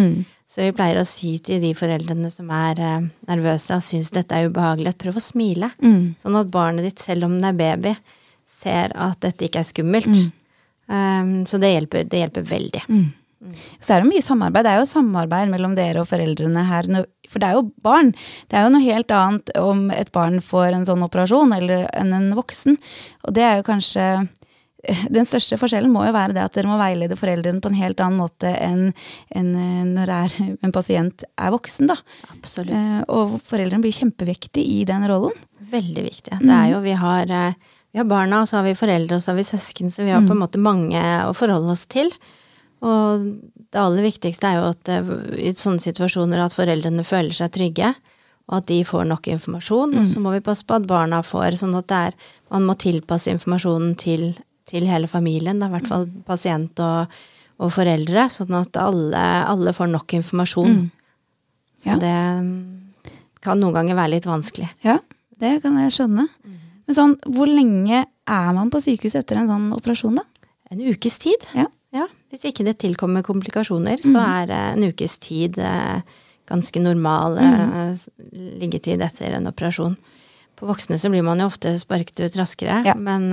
Så 0.47 0.63
vi 0.63 0.73
pleier 0.75 1.01
å 1.01 1.07
si 1.07 1.35
til 1.43 1.61
de 1.63 1.75
foreldrene 1.75 2.31
som 2.31 2.49
er 2.55 2.79
eh, 2.79 3.09
nervøse 3.29 3.75
og 3.75 3.83
syns 3.83 4.11
dette 4.15 4.35
er 4.39 4.47
ubehagelig, 4.49 4.95
at 4.95 4.99
prøv 5.03 5.19
å 5.19 5.23
smile. 5.23 5.73
Sånn 6.23 6.39
at 6.39 6.51
barnet 6.55 6.87
ditt, 6.87 7.03
selv 7.03 7.27
om 7.27 7.35
den 7.37 7.45
er 7.51 7.59
baby, 7.59 7.97
ser 8.47 8.95
at 8.95 9.19
dette 9.21 9.47
ikke 9.51 9.61
er 9.65 9.69
skummelt. 9.69 10.07
Ehm, 10.91 11.33
så 11.47 11.61
det 11.63 11.73
hjelper, 11.75 12.05
det 12.11 12.25
hjelper 12.25 12.47
veldig. 12.51 12.83
Så 13.81 13.95
er 13.95 14.03
det 14.03 14.11
mye 14.11 14.23
samarbeid. 14.25 14.67
Det 14.67 14.73
er 14.75 14.83
jo 14.83 14.89
samarbeid 14.91 15.49
mellom 15.53 15.77
dere 15.79 16.03
og 16.03 16.11
foreldrene 16.11 16.65
her. 16.69 16.89
For 17.31 17.41
det 17.41 17.49
er 17.49 17.57
jo 17.57 17.71
barn. 17.83 18.11
Det 18.51 18.59
er 18.59 18.67
jo 18.67 18.75
noe 18.75 18.85
helt 18.85 19.15
annet 19.17 19.55
om 19.61 19.87
et 19.95 20.11
barn 20.13 20.43
får 20.45 20.75
en 20.77 20.85
sånn 20.89 21.07
operasjon 21.07 21.55
eller 21.57 21.87
enn 21.97 22.13
en 22.17 22.29
voksen. 22.37 22.77
Og 23.25 23.35
det 23.39 23.47
er 23.47 23.57
jo 23.61 23.69
kanskje 23.71 24.11
den 25.13 25.27
største 25.29 25.59
forskjellen 25.61 25.93
må 25.93 26.07
jo 26.07 26.13
være 26.17 26.33
det 26.37 26.45
at 26.45 26.55
dere 26.57 26.71
må 26.71 26.79
veilede 26.81 27.17
foreldrene 27.21 27.61
på 27.61 27.69
en 27.69 27.77
helt 27.81 28.01
annen 28.01 28.21
måte 28.21 28.49
enn 28.49 28.87
enn, 29.37 29.51
eh, 29.53 29.83
når 29.89 30.13
en 30.65 30.73
pasient 30.73 31.25
er 31.37 31.53
voksen. 31.53 31.91
da. 31.91 31.99
Absolutt. 32.33 32.73
Eh, 32.77 33.03
Og 33.13 33.37
foreldrene 33.45 33.85
blir 33.85 33.97
kjempeviktige 33.97 34.65
i 34.65 34.85
den 34.89 35.05
rollen. 35.11 35.37
Veldig 35.71 36.07
viktig. 36.07 36.41
Det 36.41 36.57
er 36.57 36.71
jo, 36.73 36.81
vi 36.85 36.97
har, 36.97 37.29
eh, 37.31 37.77
vi 37.93 37.99
har 37.99 38.07
barna, 38.07 38.43
og 38.43 38.49
så 38.49 38.61
har 38.61 38.67
vi 38.69 38.75
foreldre, 38.79 39.17
og 39.17 39.23
så 39.25 39.33
har 39.33 39.39
vi 39.41 39.47
søsken, 39.49 39.91
så 39.91 40.05
vi 40.07 40.13
har 40.15 40.23
på 40.27 40.35
en 40.37 40.43
måte 40.45 40.61
mange 40.63 41.01
å 41.27 41.33
forholde 41.35 41.73
oss 41.75 41.87
til. 41.91 42.11
Og 42.87 43.25
det 43.71 43.79
aller 43.81 44.07
viktigste 44.07 44.47
er 44.47 44.61
jo 44.61 44.69
at 44.71 44.89
eh, 44.89 45.11
i 45.51 45.53
sånne 45.59 45.83
situasjoner 45.83 46.41
at 46.45 46.55
foreldrene 46.57 47.03
føler 47.05 47.35
seg 47.37 47.51
trygge, 47.57 47.91
og 48.51 48.57
at 48.61 48.67
de 48.71 48.79
får 48.87 49.05
nok 49.07 49.29
informasjon. 49.31 49.93
Og 50.01 50.07
så 50.11 50.19
må 50.23 50.33
vi 50.35 50.41
passe 50.43 50.65
på 50.67 50.75
at 50.79 50.87
barna 50.91 51.21
får, 51.23 51.59
sånn 51.61 51.75
at 51.79 51.87
det 51.91 51.99
er 52.11 52.17
Man 52.51 52.65
må 52.67 52.75
tilpasse 52.75 53.31
informasjonen 53.31 53.93
til, 54.01 54.33
til 54.67 54.87
hele 54.91 55.07
familien, 55.07 55.61
da, 55.63 55.69
i 55.71 55.75
hvert 55.77 55.87
fall 55.91 56.09
pasient 56.27 56.81
og, 56.83 57.07
og 57.63 57.71
foreldre, 57.75 58.25
sånn 58.33 58.55
at 58.59 58.75
alle, 58.81 59.23
alle 59.47 59.75
får 59.77 59.91
nok 59.93 60.15
informasjon. 60.19 60.91
Så 61.79 61.91
Ja. 61.95 61.97
det 61.97 62.17
mm, 62.43 62.57
kan 63.41 63.61
noen 63.61 63.73
ganger 63.73 63.95
være 63.97 64.17
litt 64.17 64.27
vanskelig. 64.27 64.69
Ja, 64.85 64.99
det 65.39 65.63
kan 65.63 65.79
jeg 65.79 65.95
skjønne. 65.95 66.27
Men 66.91 66.97
sånn, 66.97 67.13
hvor 67.31 67.47
lenge 67.47 68.01
er 68.03 68.49
man 68.57 68.71
på 68.73 68.81
sykehus 68.83 69.15
etter 69.21 69.39
en 69.39 69.47
sånn 69.47 69.69
operasjon, 69.77 70.17
da? 70.19 70.25
En 70.75 70.81
ukes 70.83 71.21
tid. 71.23 71.45
Ja. 71.55 71.69
Hvis 72.31 72.49
ikke 72.51 72.65
det 72.67 72.81
tilkommer 72.83 73.23
komplikasjoner, 73.27 74.03
så 74.03 74.19
er 74.19 74.51
eh, 74.51 74.73
en 74.75 74.89
ukes 74.91 75.15
tid 75.23 75.59
eh, 75.63 76.03
ganske 76.51 76.83
normal 76.83 77.39
mm 77.39 77.55
-hmm. 77.55 78.59
liggetid 78.59 79.03
etter 79.07 79.39
en 79.39 79.47
operasjon. 79.47 79.95
På 80.59 80.67
voksne 80.67 80.99
så 80.99 81.11
blir 81.11 81.23
man 81.23 81.39
jo 81.39 81.47
ofte 81.47 81.79
sparket 81.79 82.21
ut 82.21 82.37
raskere, 82.37 82.83
Ja. 82.87 82.95
men 82.95 83.31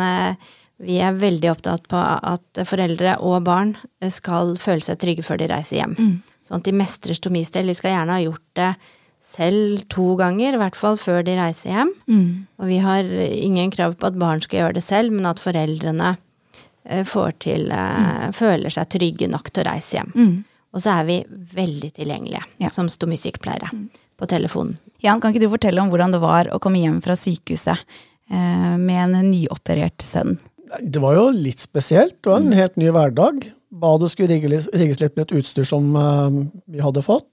vi 0.78 1.00
er 1.02 1.18
veldig 1.18 1.52
opptatt 1.52 1.88
på 1.88 1.98
at 1.98 2.62
foreldre 2.66 3.18
og 3.20 3.44
barn 3.44 3.76
skal 4.10 4.56
føle 4.56 4.82
seg 4.82 5.00
trygge 5.00 5.24
før 5.24 5.38
de 5.38 5.48
reiser 5.48 5.78
hjem. 5.78 6.22
Sånn 6.42 6.58
at 6.58 6.64
de 6.64 6.72
mestrer 6.72 7.14
stomistell. 7.14 7.68
De 7.68 7.74
skal 7.74 7.92
gjerne 7.92 8.14
ha 8.14 8.22
gjort 8.22 8.46
det 8.54 8.76
selv 9.28 9.82
to 9.92 10.14
ganger, 10.20 10.56
i 10.56 10.62
hvert 10.62 10.78
fall 10.80 10.96
før 11.00 11.26
de 11.28 11.36
reiser 11.36 11.74
hjem. 11.74 11.90
Og 12.62 12.70
vi 12.70 12.78
har 12.84 13.04
ingen 13.28 13.74
krav 13.74 13.98
på 14.00 14.08
at 14.08 14.20
barn 14.20 14.40
skal 14.46 14.62
gjøre 14.62 14.78
det 14.80 14.86
selv, 14.86 15.12
men 15.12 15.28
at 15.28 15.42
foreldrene 15.44 16.14
eh, 16.88 17.04
får 17.04 17.36
til 17.44 17.68
mm. 17.74 18.34
føler 18.38 18.74
seg 18.74 18.88
trygge 18.96 19.28
nok 19.32 19.52
til 19.52 19.66
å 19.66 19.70
reise 19.72 20.00
hjem. 20.00 20.14
Og 20.76 20.84
så 20.84 21.00
er 21.00 21.08
vi 21.08 21.22
veldig 21.58 21.92
tilgjengelige 21.96 22.44
Ja. 22.62 22.70
som 22.70 22.90
stomisykepleiere 22.92 23.72
på 24.18 24.28
telefonen. 24.30 24.78
Jan, 25.04 25.22
kan 25.22 25.34
ikke 25.34 25.46
du 25.46 25.52
fortelle 25.54 25.82
om 25.82 25.92
hvordan 25.92 26.16
det 26.16 26.22
var 26.24 26.50
å 26.54 26.60
komme 26.62 26.82
hjem 26.82 27.02
fra 27.06 27.16
sykehuset 27.18 27.78
eh, 28.32 28.76
med 28.78 29.04
en 29.04 29.32
nyoperert 29.32 30.02
sønn? 30.02 30.38
Det 30.82 31.00
var 31.00 31.16
jo 31.16 31.30
litt 31.32 31.62
spesielt. 31.64 32.18
Det 32.22 32.32
var 32.32 32.42
en 32.42 32.58
helt 32.58 32.76
ny 32.80 32.90
hverdag. 32.92 33.46
Badet 33.82 34.12
skulle 34.14 34.32
rigges, 34.34 34.70
rigges 34.74 35.02
litt 35.04 35.16
med 35.18 35.28
et 35.28 35.36
utstyr 35.40 35.68
som 35.68 35.92
uh, 35.98 36.40
vi 36.70 36.82
hadde 36.84 37.04
fått. 37.06 37.28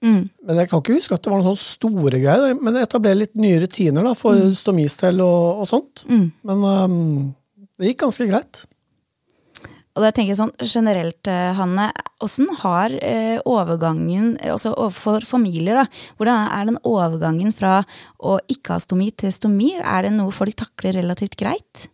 Men 0.45 0.61
jeg 0.61 0.71
kan 0.71 0.83
ikke 0.83 0.99
huske 0.99 1.17
at 1.17 1.25
det 1.25 1.33
var 1.33 1.41
noen 1.41 1.55
sånne 1.55 1.63
store 1.63 2.21
greier. 2.21 2.59
Men 2.59 2.79
etablere 2.81 3.23
litt 3.23 3.35
nye 3.39 3.63
rutiner 3.63 4.05
da, 4.05 4.13
for 4.17 4.39
stomistell 4.57 5.23
og, 5.25 5.63
og 5.63 5.69
sånt. 5.69 6.05
Men 6.45 6.63
um, 6.65 7.03
det 7.79 7.91
gikk 7.91 8.05
ganske 8.05 8.29
greit. 8.29 8.65
Og 9.95 10.03
da 10.03 10.11
tenker 10.11 10.33
jeg 10.33 10.41
sånn 10.41 10.51
generelt, 10.59 11.23
eh, 11.31 11.53
Hanne, 11.55 11.87
åssen 12.23 12.49
har 12.59 12.91
eh, 12.99 13.39
overgangen, 13.47 14.33
altså 14.43 14.73
overfor 14.73 15.23
familier, 15.23 15.79
da, 15.79 15.85
hvordan 16.19 16.49
er 16.51 16.67
den 16.67 16.79
overgangen 16.83 17.55
fra 17.55 17.77
å 18.19 18.35
ikke 18.51 18.75
ha 18.75 18.83
stomi 18.83 19.07
til 19.15 19.31
stomi? 19.31 19.71
Er 19.79 20.03
det 20.03 20.11
noe 20.17 20.35
folk 20.35 20.57
takler 20.59 20.99
relativt 20.99 21.39
greit? 21.39 21.87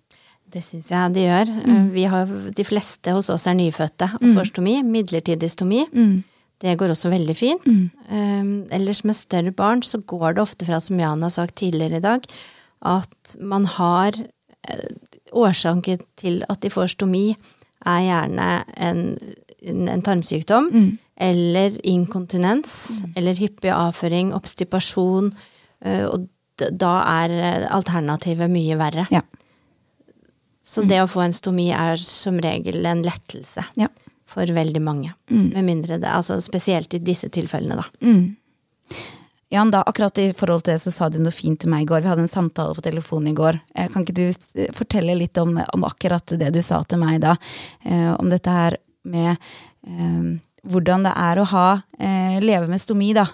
Det 0.51 0.63
syns 0.65 0.91
jeg 0.91 1.15
de 1.15 1.23
gjør. 1.25 1.51
Vi 1.93 2.03
har, 2.11 2.35
de 2.57 2.65
fleste 2.67 3.13
hos 3.15 3.29
oss 3.33 3.47
er 3.47 3.55
nyfødte 3.55 4.09
og 4.19 4.27
får 4.35 4.51
stomi. 4.51 4.81
Midlertidig 4.83 5.51
stomi. 5.53 5.85
Det 6.61 6.77
går 6.77 6.93
også 6.93 7.09
veldig 7.09 7.35
fint. 7.37 7.63
Um, 7.65 8.67
ellers 8.73 9.03
med 9.07 9.17
større 9.17 9.53
barn 9.55 9.81
så 9.85 9.97
går 9.97 10.35
det 10.37 10.43
ofte 10.43 10.67
fra, 10.67 10.77
som 10.83 10.99
Jan 11.01 11.23
har 11.25 11.33
sagt 11.33 11.55
tidligere 11.61 11.97
i 11.97 12.03
dag, 12.03 12.27
at 12.85 13.35
man 13.39 13.65
har 13.65 14.17
eh, 14.17 14.91
Årsaken 15.31 16.01
til 16.19 16.41
at 16.49 16.61
de 16.61 16.69
får 16.69 16.91
stomi, 16.97 17.31
er 17.87 18.01
gjerne 18.03 18.47
en, 18.77 18.99
en, 19.63 20.03
tarmsykdom 20.05 20.67
eller 21.17 21.77
inkontinens 21.87 23.01
eller 23.15 23.37
hyppig 23.39 23.71
avføring, 23.73 24.33
obstipasjon, 24.37 25.31
eh, 25.85 26.03
og 26.05 26.27
da 26.59 26.91
er 27.23 27.37
eh, 27.37 27.67
alternativet 27.73 28.51
mye 28.51 28.77
verre. 28.77 29.07
Ja. 29.13 29.23
Så 30.63 30.84
det 30.88 31.00
å 31.02 31.08
få 31.10 31.24
en 31.26 31.34
stomi 31.34 31.69
er 31.74 31.97
som 31.97 32.38
regel 32.41 32.86
en 32.86 33.02
lettelse 33.04 33.63
Ja. 33.80 33.88
for 34.30 34.45
veldig 34.45 34.82
mange. 34.82 35.13
Med 35.30 35.63
mindre 35.65 35.97
det, 36.00 36.08
altså 36.08 36.38
spesielt 36.41 36.93
i 36.93 37.00
disse 37.00 37.30
tilfellene, 37.30 37.76
da. 37.82 37.86
Jan, 39.52 39.71
da, 39.71 39.82
akkurat 39.84 40.17
i 40.24 40.30
forhold 40.32 40.63
til 40.63 40.78
det 40.78 40.82
så 40.86 40.91
sa 40.95 41.10
du 41.12 41.17
noe 41.19 41.34
fint 41.36 41.60
til 41.60 41.69
meg 41.74 41.84
i 41.84 41.88
går. 41.89 42.06
Vi 42.06 42.08
hadde 42.08 42.24
en 42.24 42.32
samtale 42.32 42.71
på 42.78 42.84
telefonen 42.86 43.34
i 43.34 43.36
går. 43.36 43.58
Eh, 43.76 43.89
Kan 43.91 44.06
ikke 44.06 44.15
du 44.15 44.69
fortelle 44.71 45.15
litt 45.19 45.36
om, 45.41 45.58
om 45.74 45.84
akkurat 45.84 46.26
det 46.39 46.54
du 46.56 46.62
sa 46.63 46.80
til 46.88 47.02
meg 47.02 47.19
da? 47.26 47.34
Eh, 47.84 48.13
om 48.15 48.30
dette 48.32 48.47
her 48.56 48.78
med 49.04 49.34
eh, 49.36 50.39
hvordan 50.63 51.04
det 51.04 51.12
er 51.17 51.41
å 51.41 51.47
ha 51.52 51.65
eh, 52.00 52.38
leve 52.39 52.69
med 52.71 52.80
stomi, 52.80 53.12
da. 53.17 53.26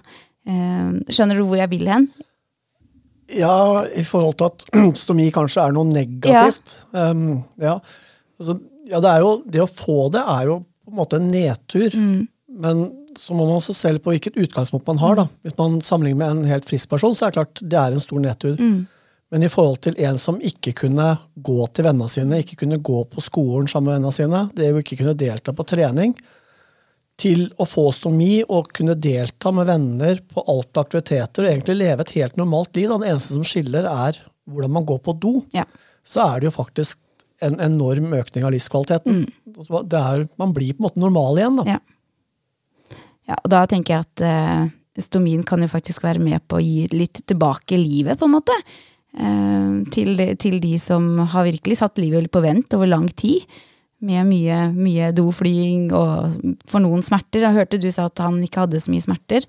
Eh, 0.48 0.90
skjønner 1.14 1.38
du 1.38 1.44
hvor 1.46 1.60
jeg 1.62 1.70
vil 1.76 1.86
hen? 1.92 2.10
Ja, 3.36 3.84
i 3.92 4.06
forhold 4.08 4.38
til 4.40 4.48
at 4.48 4.66
stomi 5.04 5.28
kanskje 5.36 5.68
er 5.68 5.76
noe 5.76 5.90
negativt. 5.90 6.78
Um, 6.94 7.44
ja. 7.62 7.78
Altså, 8.40 8.58
ja, 8.88 9.02
det 9.04 9.12
er 9.12 9.24
jo 9.26 9.32
Det 9.44 9.62
å 9.64 9.70
få 9.70 10.08
det 10.14 10.22
er 10.24 10.52
jo 10.52 10.62
på 10.64 10.94
en 10.94 11.00
måte 11.02 11.20
en 11.20 11.32
nedtur. 11.32 11.96
Men 12.58 12.86
så 13.18 13.34
må 13.34 13.48
man 13.48 13.58
også 13.58 13.74
se 13.76 13.92
på 14.00 14.14
hvilket 14.14 14.38
utgangspunkt 14.40 14.88
man 14.88 15.02
har. 15.02 15.18
da. 15.20 15.26
Hvis 15.44 15.58
man 15.58 15.82
sammenligner 15.82 16.22
med 16.22 16.30
en 16.36 16.52
helt 16.54 16.68
frisk 16.70 16.90
person, 16.94 17.16
så 17.18 17.26
er 17.26 17.34
det 17.34 17.40
klart 17.40 17.62
det 17.62 17.80
er 17.82 17.96
en 17.96 18.04
stor 18.04 18.22
nedtur. 18.24 18.56
Men 19.34 19.44
i 19.44 19.50
forhold 19.52 19.82
til 19.84 19.98
en 20.08 20.18
som 20.22 20.38
ikke 20.40 20.72
kunne 20.86 21.10
gå 21.36 21.68
til 21.76 21.88
vennene 21.90 22.08
sine, 22.12 22.40
ikke 22.40 22.62
kunne 22.62 22.80
gå 22.80 23.02
på 23.12 23.24
skolen 23.26 23.68
sammen 23.68 23.90
med 23.90 23.98
vennene 23.98 24.16
sine, 24.16 24.44
det 24.56 24.70
å 24.72 24.80
ikke 24.80 25.02
kunne 25.02 25.18
delta 25.20 25.52
på 25.54 25.66
trening, 25.68 26.14
til 27.18 27.48
å 27.58 27.66
få 27.66 27.88
stomi 27.96 28.44
og 28.46 28.70
kunne 28.78 28.94
delta 29.02 29.52
med 29.56 29.68
venner 29.70 30.22
på 30.30 30.44
alt 30.54 30.78
aktiviteter 30.78 31.46
og 31.46 31.50
egentlig 31.50 31.80
leve 31.80 32.06
et 32.06 32.14
helt 32.20 32.38
normalt 32.38 32.78
liv. 32.78 32.92
Da. 32.92 33.00
Det 33.02 33.12
eneste 33.12 33.38
som 33.40 33.48
skiller, 33.48 33.90
er 33.90 34.22
hvordan 34.48 34.76
man 34.78 34.86
går 34.88 35.02
på 35.06 35.16
do. 35.18 35.34
Ja. 35.56 35.66
Så 36.08 36.24
er 36.24 36.40
det 36.40 36.52
jo 36.52 36.56
faktisk 36.56 37.02
en 37.44 37.60
enorm 37.62 38.14
økning 38.18 38.46
av 38.48 38.54
livskvaliteten. 38.54 39.26
Mm. 39.26 39.86
Det 39.90 40.00
er, 40.00 40.26
man 40.42 40.54
blir 40.56 40.74
på 40.74 40.82
en 40.82 40.88
måte 40.88 41.02
normal 41.02 41.42
igjen. 41.42 41.62
Da. 41.62 41.78
Ja. 41.78 41.84
Ja, 43.28 43.36
og 43.42 43.50
da 43.52 43.66
tenker 43.68 43.98
jeg 43.98 44.06
at 44.06 44.24
eh, 44.24 44.68
stomien 45.04 45.44
kan 45.48 45.60
jo 45.64 45.68
faktisk 45.72 46.06
være 46.06 46.22
med 46.24 46.46
på 46.48 46.60
å 46.60 46.64
gi 46.64 46.88
litt 46.94 47.20
tilbake 47.28 47.80
livet, 47.80 48.16
på 48.20 48.30
en 48.30 48.38
måte. 48.38 48.56
Eh, 49.18 49.74
til, 49.94 50.14
de, 50.20 50.30
til 50.40 50.62
de 50.64 50.78
som 50.80 51.10
har 51.34 51.50
virkelig 51.50 51.82
satt 51.82 52.00
livet 52.00 52.32
på 52.32 52.44
vent 52.46 52.78
over 52.78 52.90
lang 52.90 53.10
tid. 53.20 53.44
Med 54.06 54.28
mye, 54.30 54.58
mye 54.76 55.10
doflying 55.18 55.88
og 55.98 56.58
for 56.70 56.84
noen 56.84 57.02
smerter. 57.06 57.48
Jeg 57.48 57.56
hørte 57.56 57.80
du 57.82 57.90
sa 57.94 58.06
at 58.12 58.22
han 58.22 58.38
ikke 58.46 58.68
hadde 58.68 58.82
så 58.84 58.94
mye 58.94 59.06
smerter. 59.06 59.48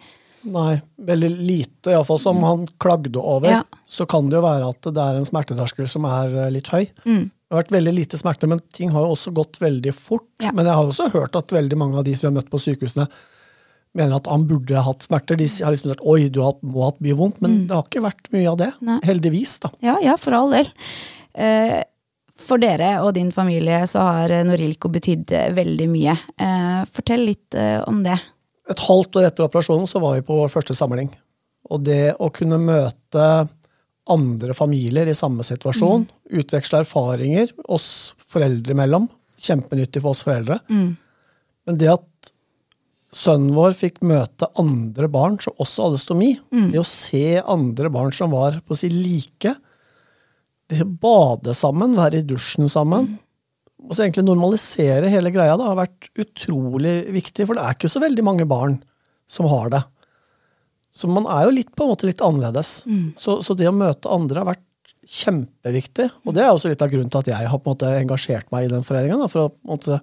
Nei, 0.49 0.79
veldig 1.05 1.29
lite, 1.35 1.93
iallfall 1.93 2.21
som 2.23 2.39
han 2.47 2.63
klagde 2.81 3.21
over. 3.21 3.51
Ja. 3.51 3.65
Så 3.87 4.07
kan 4.09 4.31
det 4.31 4.39
jo 4.39 4.45
være 4.45 4.71
at 4.71 4.87
det 4.87 5.03
er 5.03 5.19
en 5.19 5.27
smerteterskel 5.29 5.89
som 5.91 6.07
er 6.09 6.33
eh, 6.47 6.53
litt 6.55 6.71
høy. 6.73 6.87
Det 7.49 7.57
har 7.57 7.63
vært 7.63 7.75
veldig 7.75 7.95
lite 7.97 8.21
smerte, 8.21 8.49
men 8.51 8.61
ting 8.77 8.93
har 8.93 9.05
jo 9.05 9.17
også 9.17 9.33
gått 9.37 9.59
veldig 9.61 9.93
fort. 9.97 10.29
Ja. 10.45 10.53
Men 10.57 10.69
jeg 10.69 10.77
har 10.79 10.89
også 10.89 11.11
hørt 11.15 11.37
at 11.39 11.53
veldig 11.55 11.81
mange 11.81 11.99
av 12.01 12.07
de 12.07 12.15
som 12.17 12.29
vi 12.29 12.31
har 12.31 12.39
møtt 12.39 12.53
på 12.53 12.61
sykehusene, 12.61 13.09
mener 13.97 14.19
at 14.19 14.29
han 14.31 14.45
burde 14.49 14.83
hatt 14.85 15.07
smerter. 15.07 15.39
De 15.41 15.47
har 15.49 15.73
liksom 15.75 15.93
sagt 15.95 16.05
oi, 16.05 16.29
du 16.29 16.43
må 16.45 16.83
ha 16.85 16.91
hatt 16.91 17.01
mye 17.05 17.17
vondt, 17.19 17.41
men 17.45 17.63
det 17.67 17.75
har 17.77 17.87
ikke 17.89 18.05
vært 18.05 18.29
mye 18.37 18.51
av 18.53 18.59
det. 18.61 18.73
Nei. 18.85 18.99
Heldigvis, 19.09 19.59
da. 19.65 19.73
Ja, 19.85 19.97
ja, 20.05 20.19
for 20.21 20.37
all 20.37 20.53
del. 20.55 20.69
Eh, 21.35 21.81
for 22.39 22.61
dere 22.63 22.95
og 23.03 23.13
din 23.17 23.31
familie 23.35 23.83
så 23.91 24.05
har 24.07 24.33
eh, 24.35 24.45
Norilco 24.47 24.91
betydd 24.93 25.35
eh, 25.37 25.51
veldig 25.57 25.89
mye. 25.91 26.15
Eh, 26.39 26.81
fortell 26.91 27.27
litt 27.29 27.57
om 27.89 28.03
det. 28.05 28.17
Et 28.69 28.85
halvt 28.89 29.19
år 29.19 29.29
etter 29.29 29.47
operasjonen 29.47 29.89
så 29.89 30.01
var 30.03 30.19
vi 30.19 30.27
på 30.27 30.37
vår 30.39 30.51
første 30.53 30.77
samling. 30.77 31.11
Og 31.73 31.83
det 31.85 32.17
å 32.21 32.31
kunne 32.35 32.61
møte 32.61 33.29
andre 34.09 34.55
familier 34.57 35.09
i 35.09 35.17
samme 35.17 35.45
situasjon, 35.45 36.07
utveksle 36.41 36.83
erfaringer 36.85 37.51
oss 37.69 38.15
foreldre 38.31 38.73
imellom, 38.73 39.09
kjempenyttig 39.41 40.01
for 40.01 40.15
oss 40.15 40.25
foreldre. 40.25 40.61
Men 40.69 41.81
det 41.81 41.91
at 41.93 42.31
sønnen 43.13 43.53
vår 43.57 43.77
fikk 43.77 44.01
møte 44.09 44.49
andre 44.61 45.11
barn 45.13 45.37
som 45.45 45.57
også 45.61 45.89
hadde 45.89 46.01
stomi, 46.01 46.31
det 46.73 46.81
å 46.81 46.89
se 46.89 47.41
andre 47.41 47.93
barn 47.93 48.15
som 48.17 48.33
var 48.33 48.63
på 48.65 48.77
å 48.77 48.81
si 48.81 48.89
like, 48.93 49.59
bade 50.69 51.55
sammen, 51.57 51.97
være 51.97 52.21
i 52.21 52.27
dusjen 52.29 52.69
sammen, 52.69 53.15
og 53.89 53.95
så 53.95 54.05
egentlig 54.05 54.27
normalisere 54.27 55.09
hele 55.09 55.31
greia, 55.33 55.57
Det 55.57 55.65
har 55.65 55.79
vært 55.79 56.09
utrolig 56.19 56.97
viktig, 57.15 57.47
for 57.47 57.57
det 57.57 57.65
er 57.65 57.77
ikke 57.77 57.91
så 57.93 58.03
veldig 58.03 58.25
mange 58.27 58.45
barn 58.49 58.81
som 59.31 59.47
har 59.49 59.71
det. 59.71 59.83
Så 60.93 61.09
man 61.09 61.29
er 61.31 61.47
jo 61.47 61.55
litt 61.55 61.71
på 61.77 61.85
en 61.85 61.93
måte 61.93 62.09
litt 62.09 62.21
annerledes. 62.25 62.83
Så, 63.17 63.39
så 63.45 63.55
det 63.55 63.69
å 63.71 63.77
møte 63.77 64.11
andre 64.11 64.43
har 64.43 64.51
vært 64.51 64.65
kjempeviktig, 65.09 66.09
og 66.27 66.35
det 66.37 66.45
er 66.45 66.53
også 66.53 66.69
litt 66.69 66.83
av 66.85 66.91
grunnen 66.93 67.09
til 67.13 67.23
at 67.23 67.31
jeg 67.31 67.49
har 67.49 67.61
på 67.61 67.71
en 67.71 67.77
måte 67.77 67.93
engasjert 67.97 68.51
meg 68.53 68.67
i 68.67 68.73
den 68.73 68.85
foreningen, 68.85 69.25
for 69.33 69.47
å 69.47 69.53
på 69.53 69.63
en 69.63 69.73
måte 69.73 70.01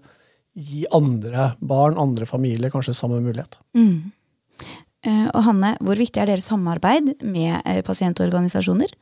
gi 0.56 0.86
andre 0.96 1.52
barn, 1.60 2.00
andre 2.00 2.26
familier, 2.26 2.72
kanskje 2.74 2.96
samme 2.96 3.20
mulighet. 3.22 3.58
Mm. 3.76 4.14
og 5.36 5.42
Hanne, 5.46 5.76
hvor 5.84 6.00
viktig 6.00 6.22
er 6.22 6.32
deres 6.32 6.48
samarbeid 6.50 7.12
med 7.22 7.60
eh, 7.68 7.84
pasientorganisasjoner? 7.86 8.96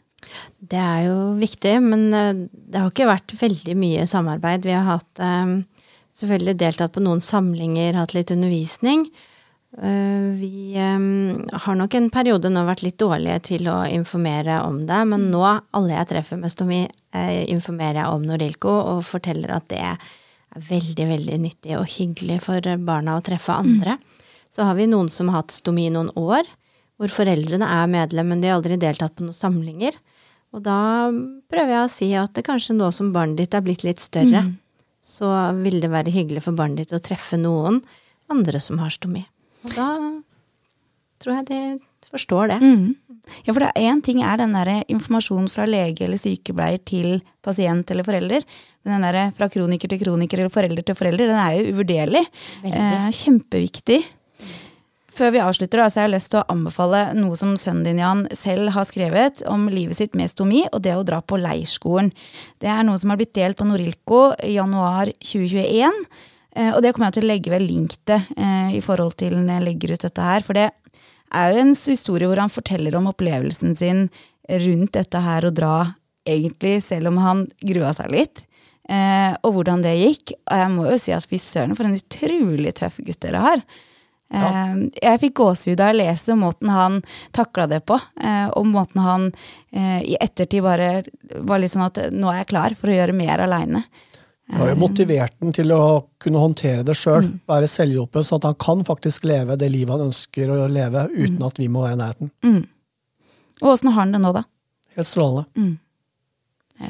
Det 0.59 0.79
er 0.79 1.05
jo 1.07 1.17
viktig, 1.39 1.75
men 1.83 2.07
eh, 2.13 2.31
det 2.53 2.79
har 2.79 2.89
ikke 2.91 3.09
vært 3.09 3.35
veldig 3.39 3.75
mye 3.79 4.07
samarbeid. 4.09 4.65
Vi 4.67 4.75
har 4.75 4.87
hatt 4.87 5.21
eh, 5.23 5.53
selvfølgelig 6.15 6.57
deltatt 6.61 6.95
på 6.95 7.03
noen 7.03 7.21
samlinger, 7.23 7.99
hatt 7.99 8.15
litt 8.17 8.33
undervisning. 8.33 9.05
Eh, 9.77 10.25
Vi 10.39 10.73
har 10.77 11.75
nok 11.77 11.95
en 11.97 12.09
periode 12.13 12.49
nå 12.49 12.65
vært 12.67 12.83
litt 12.85 12.99
dårlige 13.01 13.39
til 13.51 13.69
å 13.69 13.83
informere 13.89 14.61
om 14.65 14.83
det, 14.89 14.99
men 15.09 15.29
nå, 15.33 15.43
alle 15.73 15.95
jeg 15.97 16.09
treffer 16.13 16.41
med 16.41 16.53
stomi, 16.53 16.83
informerer 17.13 18.01
jeg 18.01 18.09
om 18.09 18.23
Norilco 18.25 18.71
og 18.73 19.03
forteller 19.05 19.53
at 19.53 19.67
det 19.69 19.83
er 19.85 20.13
veldig, 20.57 21.05
veldig 21.09 21.37
nyttig 21.41 21.77
og 21.77 21.85
hyggelig 21.89 22.39
for 22.45 22.65
barna 22.85 23.17
å 23.17 23.23
treffe 23.25 23.53
andre. 23.53 23.97
Så 24.53 24.65
har 24.65 24.77
vi 24.77 24.85
noen 24.89 25.09
som 25.09 25.29
har 25.29 25.43
hatt 25.43 25.53
stomi 25.53 25.87
i 25.87 25.93
noen 25.93 26.11
år, 26.19 26.45
hvor 27.01 27.09
foreldrene 27.09 27.65
er 27.65 27.89
medlem, 27.89 28.29
men 28.29 28.41
de 28.41 28.49
har 28.51 28.59
aldri 28.59 28.77
deltatt 28.81 29.15
på 29.17 29.25
noen 29.25 29.37
samlinger. 29.37 29.97
Og 30.53 30.61
da 30.61 31.09
prøver 31.49 31.71
jeg 31.73 31.83
å 31.83 31.91
si 31.91 32.09
at 32.17 32.33
det 32.37 32.45
kanskje 32.45 32.75
nå 32.77 32.91
som 32.93 33.13
barnet 33.15 33.39
ditt 33.41 33.55
er 33.57 33.63
blitt 33.65 33.85
litt 33.85 34.03
større, 34.03 34.45
så 35.03 35.29
vil 35.59 35.79
det 35.83 35.89
være 35.91 36.13
hyggelig 36.13 36.45
for 36.45 36.57
barnet 36.57 36.83
ditt 36.83 36.93
å 36.95 37.01
treffe 37.03 37.39
noen 37.41 37.81
andre 38.31 38.61
som 38.63 38.77
har 38.81 38.93
stomi. 38.93 39.25
Og 39.65 39.73
da 39.75 39.87
tror 41.23 41.39
jeg 41.39 41.47
de 41.49 41.61
forstår 42.13 42.53
det. 42.53 42.59
Ja, 43.47 43.53
for 43.53 43.63
det 43.63 43.71
én 43.79 44.01
ting 44.03 44.19
er 44.21 44.37
den 44.41 44.53
der 44.55 44.83
informasjonen 44.91 45.47
fra 45.51 45.65
lege 45.69 46.05
eller 46.05 46.19
sykepleier 46.19 46.81
til 46.85 47.21
pasient 47.45 47.89
eller 47.93 48.05
forelder. 48.05 48.43
Men 48.83 48.97
den 48.97 49.07
der 49.07 49.31
fra 49.37 49.47
kroniker 49.51 49.89
til 49.89 50.01
kroniker 50.01 50.43
eller 50.43 50.53
forelder 50.53 50.85
til 50.85 50.97
forelder, 50.99 51.31
den 51.31 51.39
er 51.39 51.55
jo 51.55 51.71
uvurderlig. 51.71 52.25
Eh, 52.67 53.07
kjempeviktig. 53.23 54.01
Før 55.13 55.29
vi 55.35 55.41
avslutter, 55.43 55.77
da, 55.77 55.91
så 55.91 55.99
har 55.99 56.07
jeg 56.07 56.15
lyst 56.15 56.31
til 56.33 56.39
å 56.41 56.47
anbefale 56.49 57.03
noe 57.13 57.37
som 57.37 57.51
sønnen 57.59 57.85
din 57.85 57.99
Jan 58.01 58.23
selv 58.33 58.71
har 58.73 58.87
skrevet 58.89 59.43
om 59.49 59.67
livet 59.69 59.99
sitt 59.99 60.15
med 60.17 60.31
stomi, 60.31 60.63
og 60.71 60.81
det 60.85 60.95
å 60.97 61.03
dra 61.05 61.19
på 61.21 61.37
leirskolen. 61.37 62.09
Det 62.57 62.71
er 62.71 62.81
noe 62.87 62.97
som 62.97 63.13
har 63.13 63.19
blitt 63.19 63.35
delt 63.37 63.59
på 63.59 63.67
Norilco 63.69 64.23
i 64.41 64.55
januar 64.55 65.11
2021. 65.21 65.99
eh, 66.55 66.71
Og 66.73 66.81
det 66.81 66.95
kommer 66.95 67.11
jeg 67.11 67.19
til 67.19 67.27
å 67.27 67.29
legge 67.29 67.53
ved 67.53 67.65
link 67.67 67.93
til 68.09 68.25
eh, 68.37 68.73
i 68.79 68.81
forhold 68.81 69.13
til 69.21 69.37
når 69.37 69.53
jeg 69.53 69.67
legger 69.67 69.93
ut 69.93 70.07
dette 70.07 70.25
her. 70.31 70.47
For 70.47 70.57
det 70.57 70.67
er 71.33 71.53
jo 71.53 71.61
en 71.61 71.75
historie 71.77 72.31
hvor 72.31 72.41
han 72.41 72.55
forteller 72.57 72.97
om 72.97 73.11
opplevelsen 73.13 73.77
sin 73.77 74.07
rundt 74.49 74.97
dette 74.97 75.21
her 75.21 75.45
å 75.45 75.53
dra, 75.53 75.77
egentlig, 76.25 76.79
selv 76.89 77.13
om 77.13 77.21
han 77.21 77.47
grua 77.61 77.93
seg 77.93 78.09
litt. 78.09 78.47
Eh, 78.89 79.31
og 79.45 79.59
hvordan 79.59 79.85
det 79.85 79.93
gikk. 79.99 80.39
Og 80.49 80.61
jeg 80.65 80.73
må 80.73 80.89
jo 80.89 80.99
si 81.05 81.13
at 81.13 81.29
fy 81.29 81.37
søren, 81.37 81.77
for 81.77 81.85
en 81.85 82.01
utrolig 82.01 82.73
tøff 82.81 82.97
gutt 83.05 83.21
dere 83.21 83.45
har. 83.45 83.67
Eh, 84.33 84.71
jeg 84.97 85.21
fikk 85.21 85.35
gåsehud 85.41 85.77
da 85.77 85.91
jeg 85.91 85.99
leste 85.99 86.37
måten 86.39 86.71
han 86.73 87.01
takla 87.35 87.67
det 87.69 87.83
på, 87.89 87.99
eh, 88.21 88.47
og 88.57 88.65
måten 88.71 89.03
han 89.03 89.27
eh, 89.71 90.01
i 90.01 90.17
ettertid 90.19 90.65
bare 90.65 91.03
var 91.45 91.61
litt 91.61 91.73
sånn 91.73 91.85
at 91.85 92.01
nå 92.13 92.31
er 92.31 92.41
jeg 92.41 92.49
klar 92.53 92.75
for 92.79 92.89
å 92.89 92.97
gjøre 92.97 93.15
mer 93.17 93.45
aleine. 93.45 93.83
Du 94.49 94.57
har 94.59 94.73
jo 94.73 94.79
motivert 94.81 95.33
den 95.39 95.53
til 95.55 95.71
å 95.71 95.83
kunne 96.21 96.41
håndtere 96.41 96.83
det 96.85 96.97
sjøl, 96.99 97.29
være 97.49 97.69
selvhjulpen, 97.71 98.25
sånn 98.27 98.41
at 98.41 98.49
han 98.49 98.57
kan 98.59 98.83
faktisk 98.85 99.23
leve 99.29 99.55
det 99.57 99.69
livet 99.71 99.95
han 99.95 100.09
ønsker 100.09 100.51
å 100.51 100.65
leve, 100.67 101.05
uten 101.13 101.45
at 101.47 101.61
vi 101.61 101.69
må 101.71 101.85
være 101.85 101.95
i 101.95 102.01
nærheten. 102.01 102.33
Og 103.61 103.71
åssen 103.71 103.93
har 103.93 104.01
han 104.01 104.11
det 104.13 104.19
nå, 104.21 104.33
da? 104.35 104.43
Helt 104.97 105.09
strålende. 105.09 105.47
Er 105.55 105.71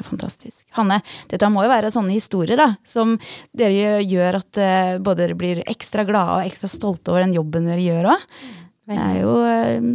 fantastisk. 0.06 0.66
Hanne, 0.78 1.00
dette 1.32 1.50
må 1.54 1.66
jo 1.66 1.72
være 1.72 1.92
sånne 1.94 2.16
historier 2.16 2.60
da, 2.60 2.70
som 2.88 3.16
dere 3.56 4.02
gjør 4.02 4.40
at 4.40 4.62
eh, 4.62 4.96
både 5.04 5.26
dere 5.26 5.38
blir 5.40 5.62
ekstra 5.70 6.06
glade 6.08 6.40
og 6.40 6.50
ekstra 6.50 6.72
stolte 6.72 7.14
over 7.14 7.26
den 7.26 7.36
jobben 7.38 7.70
dere 7.70 7.84
gjør 7.84 8.12
òg. 8.16 8.26
Det 8.90 8.98
er 9.00 9.20
jo 9.22 9.36
eh, 9.48 9.86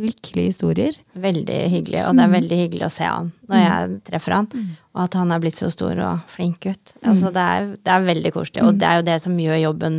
lykkelige 0.00 0.52
historier. 0.52 0.96
Veldig 1.20 1.58
hyggelig, 1.74 2.04
og 2.06 2.14
det 2.16 2.24
er 2.24 2.32
veldig 2.36 2.60
hyggelig 2.62 2.86
å 2.86 2.92
se 2.94 3.08
han 3.08 3.32
når 3.50 3.60
jeg 3.64 3.98
treffer 4.06 4.36
han. 4.38 4.48
Og 4.94 5.02
at 5.04 5.18
han 5.18 5.34
er 5.34 5.42
blitt 5.42 5.58
så 5.60 5.68
stor 5.72 5.98
og 6.06 6.30
flink 6.30 6.62
gutt. 6.64 6.94
Altså, 7.02 7.32
det, 7.34 7.42
er, 7.42 7.68
det 7.76 7.92
er 7.96 8.06
veldig 8.06 8.32
koselig, 8.36 8.64
og 8.64 8.78
det 8.80 8.88
er 8.88 9.00
jo 9.00 9.06
det 9.10 9.18
som 9.26 9.36
gjør 9.38 9.60
jobben 9.66 9.98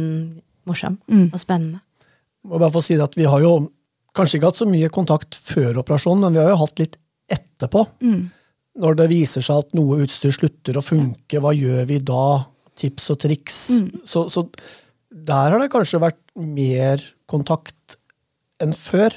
morsom 0.69 0.97
og 1.33 1.39
spennende. 1.41 1.81
Må 2.47 2.57
bare 2.57 2.73
få 2.73 2.81
si 2.81 2.95
det 2.97 3.05
at 3.05 3.15
Vi 3.17 3.27
har 3.29 3.41
jo 3.43 3.69
kanskje 4.17 4.39
ikke 4.39 4.49
hatt 4.49 4.59
så 4.59 4.65
mye 4.67 4.89
kontakt 4.89 5.37
før 5.37 5.77
operasjonen, 5.83 6.25
men 6.25 6.33
vi 6.33 6.41
har 6.41 6.49
jo 6.55 6.61
hatt 6.63 6.81
litt 6.81 6.97
etterpå. 7.31 7.85
Når 8.79 8.99
det 9.01 9.07
viser 9.11 9.43
seg 9.43 9.65
at 9.65 9.73
noe 9.75 9.99
utstyr 10.05 10.31
slutter 10.35 10.79
å 10.79 10.85
funke, 10.85 11.41
hva 11.43 11.51
gjør 11.55 11.83
vi 11.89 11.99
da? 12.07 12.27
Tips 12.79 13.09
og 13.13 13.19
triks. 13.25 13.57
Så, 14.07 14.25
så 14.31 14.45
der 15.11 15.51
har 15.51 15.59
det 15.59 15.71
kanskje 15.73 15.99
vært 16.01 16.21
mer 16.39 17.03
kontakt 17.29 17.97
enn 18.61 18.73
før, 18.77 19.15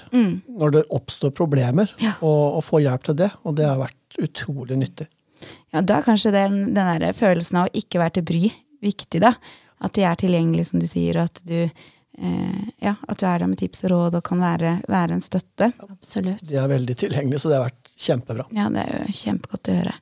når 0.48 0.74
det 0.74 0.82
oppstår 0.96 1.34
problemer, 1.36 1.90
og, 2.16 2.58
og 2.58 2.62
få 2.64 2.80
hjelp 2.82 3.04
til 3.06 3.18
det. 3.20 3.30
Og 3.44 3.56
det 3.58 3.68
har 3.68 3.78
vært 3.80 4.18
utrolig 4.24 4.78
nyttig. 4.80 5.08
Ja, 5.74 5.82
da 5.82 5.98
er 5.98 6.06
kanskje 6.06 6.32
den, 6.34 6.60
den 6.74 7.02
der 7.02 7.16
følelsen 7.16 7.60
av 7.60 7.68
å 7.68 7.76
ikke 7.78 8.00
være 8.00 8.18
til 8.18 8.26
bry 8.30 8.48
viktig, 8.84 9.20
da. 9.24 9.34
At 9.84 9.96
de 9.96 10.06
er 10.06 10.16
tilgjengelige, 10.18 10.70
som 10.70 10.80
du 10.80 10.86
sier, 10.88 11.18
og 11.18 11.28
at 11.28 11.42
du, 11.44 11.58
eh, 11.66 12.60
ja, 12.84 12.94
at 12.96 13.20
du 13.20 13.26
er 13.28 13.42
der 13.42 13.50
med 13.50 13.60
tips 13.60 13.84
og 13.84 13.92
råd 13.92 14.18
og 14.20 14.26
kan 14.26 14.40
være, 14.42 14.76
være 14.90 15.18
en 15.18 15.24
støtte. 15.24 15.72
Absolutt. 15.84 16.44
De 16.48 16.60
er 16.60 16.70
veldig 16.70 16.96
tilgjengelige, 17.04 17.42
så 17.42 17.52
det 17.52 17.58
har 17.58 17.66
vært 17.68 17.83
kjempebra. 17.96 18.46
Ja, 18.56 18.68
det 18.72 18.84
er 18.84 19.04
jo 19.04 19.18
kjempegodt 19.22 19.70
å 19.70 19.76
høre. 19.80 19.96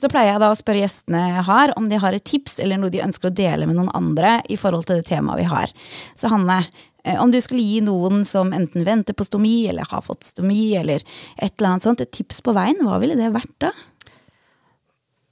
Så 0.00 0.08
pleier 0.08 0.32
jeg 0.32 0.40
da 0.40 0.48
å 0.48 0.56
spørre 0.56 0.80
gjestene 0.80 1.20
jeg 1.26 1.44
har, 1.50 1.74
om 1.76 1.88
de 1.90 1.98
har 2.00 2.16
et 2.16 2.24
tips 2.24 2.56
eller 2.64 2.80
noe 2.80 2.92
de 2.92 3.02
ønsker 3.04 3.28
å 3.28 3.36
dele 3.36 3.66
med 3.68 3.76
noen 3.76 3.90
andre 3.96 4.38
i 4.48 4.56
forhold 4.60 4.88
til 4.88 5.02
det 5.02 5.10
temaet 5.10 5.42
vi 5.42 5.50
har. 5.50 5.72
Så 6.16 6.30
Hanne, 6.32 6.62
eh, 7.04 7.20
om 7.20 7.32
du 7.32 7.36
skulle 7.44 7.66
gi 7.66 7.82
noen 7.84 8.24
som 8.24 8.54
enten 8.56 8.86
venter 8.86 9.16
på 9.16 9.26
stomi, 9.28 9.68
eller 9.68 9.84
har 9.90 10.04
fått 10.06 10.24
stomi, 10.24 10.72
eller 10.80 11.04
et 11.36 11.52
eller 11.52 11.74
annet 11.74 11.84
sånt, 11.84 12.00
et 12.00 12.12
tips 12.16 12.40
på 12.46 12.56
veien, 12.56 12.80
hva 12.86 12.96
ville 13.02 13.18
det 13.18 13.28
vært 13.34 13.56
da? 13.66 13.74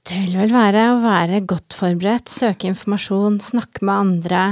Det 0.09 0.17
vil 0.23 0.37
vel 0.39 0.53
være 0.53 0.83
å 0.93 1.01
være 1.03 1.41
godt 1.45 1.75
forberedt, 1.77 2.31
søke 2.31 2.69
informasjon, 2.69 3.35
snakke 3.45 3.83
med 3.85 3.93
andre, 3.93 4.43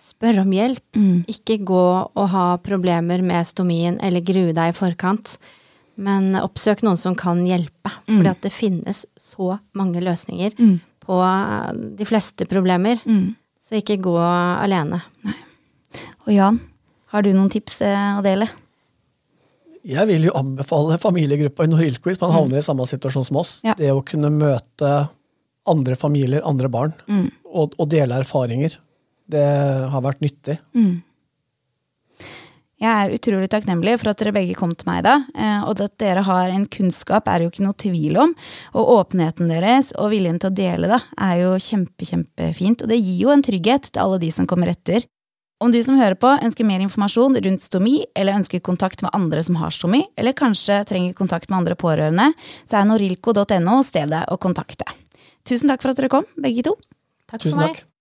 spørre 0.00 0.42
om 0.44 0.50
hjelp. 0.52 0.98
Ikke 1.32 1.56
gå 1.64 1.84
og 2.04 2.26
ha 2.32 2.48
problemer 2.60 3.22
med 3.24 3.48
stomien 3.48 3.96
eller 4.04 4.20
grue 4.20 4.52
deg 4.56 4.74
i 4.74 4.76
forkant, 4.76 5.38
men 5.96 6.36
oppsøk 6.38 6.84
noen 6.84 6.98
som 7.00 7.16
kan 7.18 7.40
hjelpe. 7.46 7.92
Mm. 8.06 8.18
For 8.18 8.28
det 8.44 8.52
finnes 8.54 9.04
så 9.16 9.56
mange 9.76 10.02
løsninger 10.04 10.56
på 11.06 11.18
de 11.98 12.08
fleste 12.08 12.46
problemer. 12.50 13.00
Så 13.62 13.80
ikke 13.80 13.98
gå 14.04 14.14
alene. 14.20 15.00
Og 16.26 16.32
Jan, 16.34 16.60
har 17.10 17.24
du 17.24 17.32
noen 17.34 17.50
tips 17.50 17.80
eh, 17.86 18.18
å 18.18 18.22
dele? 18.22 18.48
Jeg 19.86 20.06
vil 20.10 20.26
jo 20.26 20.34
anbefale 20.38 20.98
familiegruppa 20.98 21.66
i 21.66 21.70
Norilco 21.70 22.10
hvis 22.10 22.20
man 22.22 22.34
havner 22.34 22.58
i 22.58 22.66
samme 22.66 22.86
situasjon 22.86 23.26
som 23.28 23.38
oss. 23.38 23.60
Ja. 23.66 23.76
Det 23.78 23.92
å 23.94 24.02
kunne 24.06 24.32
møte 24.34 24.90
andre 25.66 25.98
familier, 25.98 26.42
andre 26.46 26.70
barn, 26.70 26.94
og, 27.46 27.74
og 27.78 27.88
dele 27.90 28.18
erfaringer. 28.22 28.76
Det 29.30 29.46
har 29.90 30.02
vært 30.04 30.22
nyttig. 30.22 30.58
Jeg 32.76 32.92
er 32.92 33.14
utrolig 33.16 33.48
takknemlig 33.48 33.94
for 34.02 34.10
at 34.12 34.20
dere 34.20 34.34
begge 34.36 34.54
kom 34.58 34.74
til 34.76 34.88
meg 34.90 35.00
da, 35.06 35.14
eh, 35.32 35.62
og 35.64 35.80
at 35.80 35.94
dere 36.02 36.20
har 36.26 36.50
en 36.52 36.66
kunnskap 36.68 37.28
er 37.32 37.40
det 37.40 37.46
jo 37.46 37.52
ikke 37.54 37.64
noe 37.64 37.78
tvil 37.80 38.18
om, 38.20 38.34
og 38.76 38.90
åpenheten 38.98 39.48
deres 39.48 39.94
og 39.96 40.10
viljen 40.12 40.36
til 40.42 40.50
å 40.50 40.56
dele 40.58 40.90
da, 40.90 40.98
er 41.24 41.40
jo 41.40 41.54
kjempe, 41.56 42.04
kjempefint, 42.04 42.84
og 42.84 42.92
det 42.92 43.00
gir 43.00 43.22
jo 43.22 43.32
en 43.32 43.44
trygghet 43.46 43.88
til 43.88 44.02
alle 44.04 44.20
de 44.20 44.28
som 44.34 44.48
kommer 44.50 44.74
etter. 44.74 45.08
Om 45.56 45.72
du 45.72 45.78
som 45.80 45.96
hører 45.96 46.18
på 46.20 46.28
ønsker 46.44 46.68
mer 46.68 46.84
informasjon 46.84 47.40
rundt 47.46 47.64
stomi, 47.64 48.02
eller 48.12 48.36
ønsker 48.36 48.60
kontakt 48.60 49.00
med 49.00 49.14
andre 49.16 49.40
som 49.46 49.56
har 49.56 49.72
stomi, 49.72 50.02
eller 50.20 50.36
kanskje 50.36 50.82
trenger 50.84 51.16
kontakt 51.16 51.48
med 51.48 51.62
andre 51.62 51.80
pårørende, 51.80 52.28
så 52.68 52.82
er 52.82 52.90
norilco.no 52.90 53.80
stedet 53.88 54.26
å 54.28 54.36
kontakte. 54.36 54.84
Tusen 55.48 55.72
takk 55.72 55.80
for 55.80 55.94
at 55.94 56.02
dere 56.02 56.12
kom, 56.12 56.28
begge 56.36 56.66
to. 56.68 56.76
Takk 57.24 57.40
Tusen 57.40 57.56
for 57.56 57.70
meg. 57.70 57.80
takk. 57.80 57.92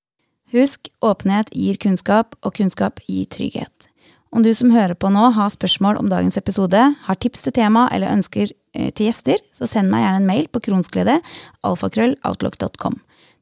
Husk, 0.52 0.92
åpenhet 1.00 1.56
gir 1.56 1.80
kunnskap, 1.80 2.36
og 2.44 2.60
kunnskap 2.60 3.00
gir 3.08 3.24
trygghet. 3.32 3.88
Om 4.36 4.44
du 4.44 4.52
som 4.52 4.72
hører 4.74 4.98
på 5.00 5.08
nå 5.16 5.30
har 5.32 5.52
spørsmål 5.54 5.96
om 6.02 6.10
dagens 6.12 6.36
episode, 6.36 6.80
har 7.06 7.18
tips 7.24 7.46
til 7.46 7.54
tema 7.56 7.86
eller 7.96 8.12
ønsker 8.12 8.50
eh, 8.76 8.90
til 8.92 9.08
gjester, 9.08 9.40
så 9.56 9.64
send 9.64 9.88
meg 9.88 10.04
gjerne 10.04 10.20
en 10.20 10.28
mail 10.28 10.50
på 10.52 10.60
kronsglede, 10.66 11.22
alfakrølloutlook.com. 11.64 12.98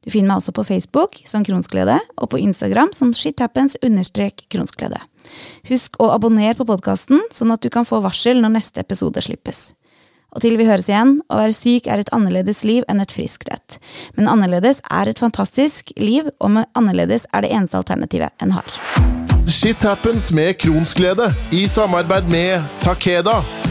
Du 0.06 0.12
finner 0.12 0.30
meg 0.30 0.38
også 0.38 0.54
på 0.54 0.66
Facebook 0.68 1.18
som 1.26 1.42
Kronsglede, 1.42 1.96
og 2.20 2.30
på 2.30 2.38
Instagram 2.38 2.92
som 2.94 3.10
shithappens 3.16 3.74
understrek 3.82 4.44
kronsglede. 4.52 5.00
Husk 5.66 5.98
å 5.98 6.12
abonnere 6.14 6.54
på 6.60 6.68
podkasten, 6.68 7.24
sånn 7.32 7.56
at 7.56 7.64
du 7.64 7.72
kan 7.74 7.88
få 7.88 7.98
varsel 8.04 8.38
når 8.44 8.54
neste 8.60 8.84
episode 8.84 9.24
slippes. 9.24 9.72
Og 10.34 10.44
til 10.44 10.58
vi 10.60 10.68
høres 10.68 10.92
igjen, 10.92 11.16
å 11.26 11.40
være 11.40 11.56
syk 11.56 11.90
er 11.90 12.04
et 12.04 12.14
annerledes 12.14 12.62
liv 12.68 12.86
enn 12.86 13.02
et 13.02 13.16
friskt 13.16 13.50
et. 13.50 13.80
Men 14.14 14.30
annerledes 14.30 14.84
er 14.92 15.10
et 15.10 15.26
fantastisk 15.26 15.90
liv, 15.98 16.30
og 16.38 16.58
med 16.60 16.70
annerledes 16.78 17.26
er 17.32 17.42
det 17.42 17.54
eneste 17.54 17.82
alternativet 17.82 18.44
en 18.44 18.54
har. 18.60 19.23
Shit 19.46 19.82
happens 19.82 20.32
med 20.32 20.54
Kronsglede 20.58 21.34
i 21.52 21.66
samarbeid 21.66 22.24
med 22.28 22.62
Takeda. 22.80 23.63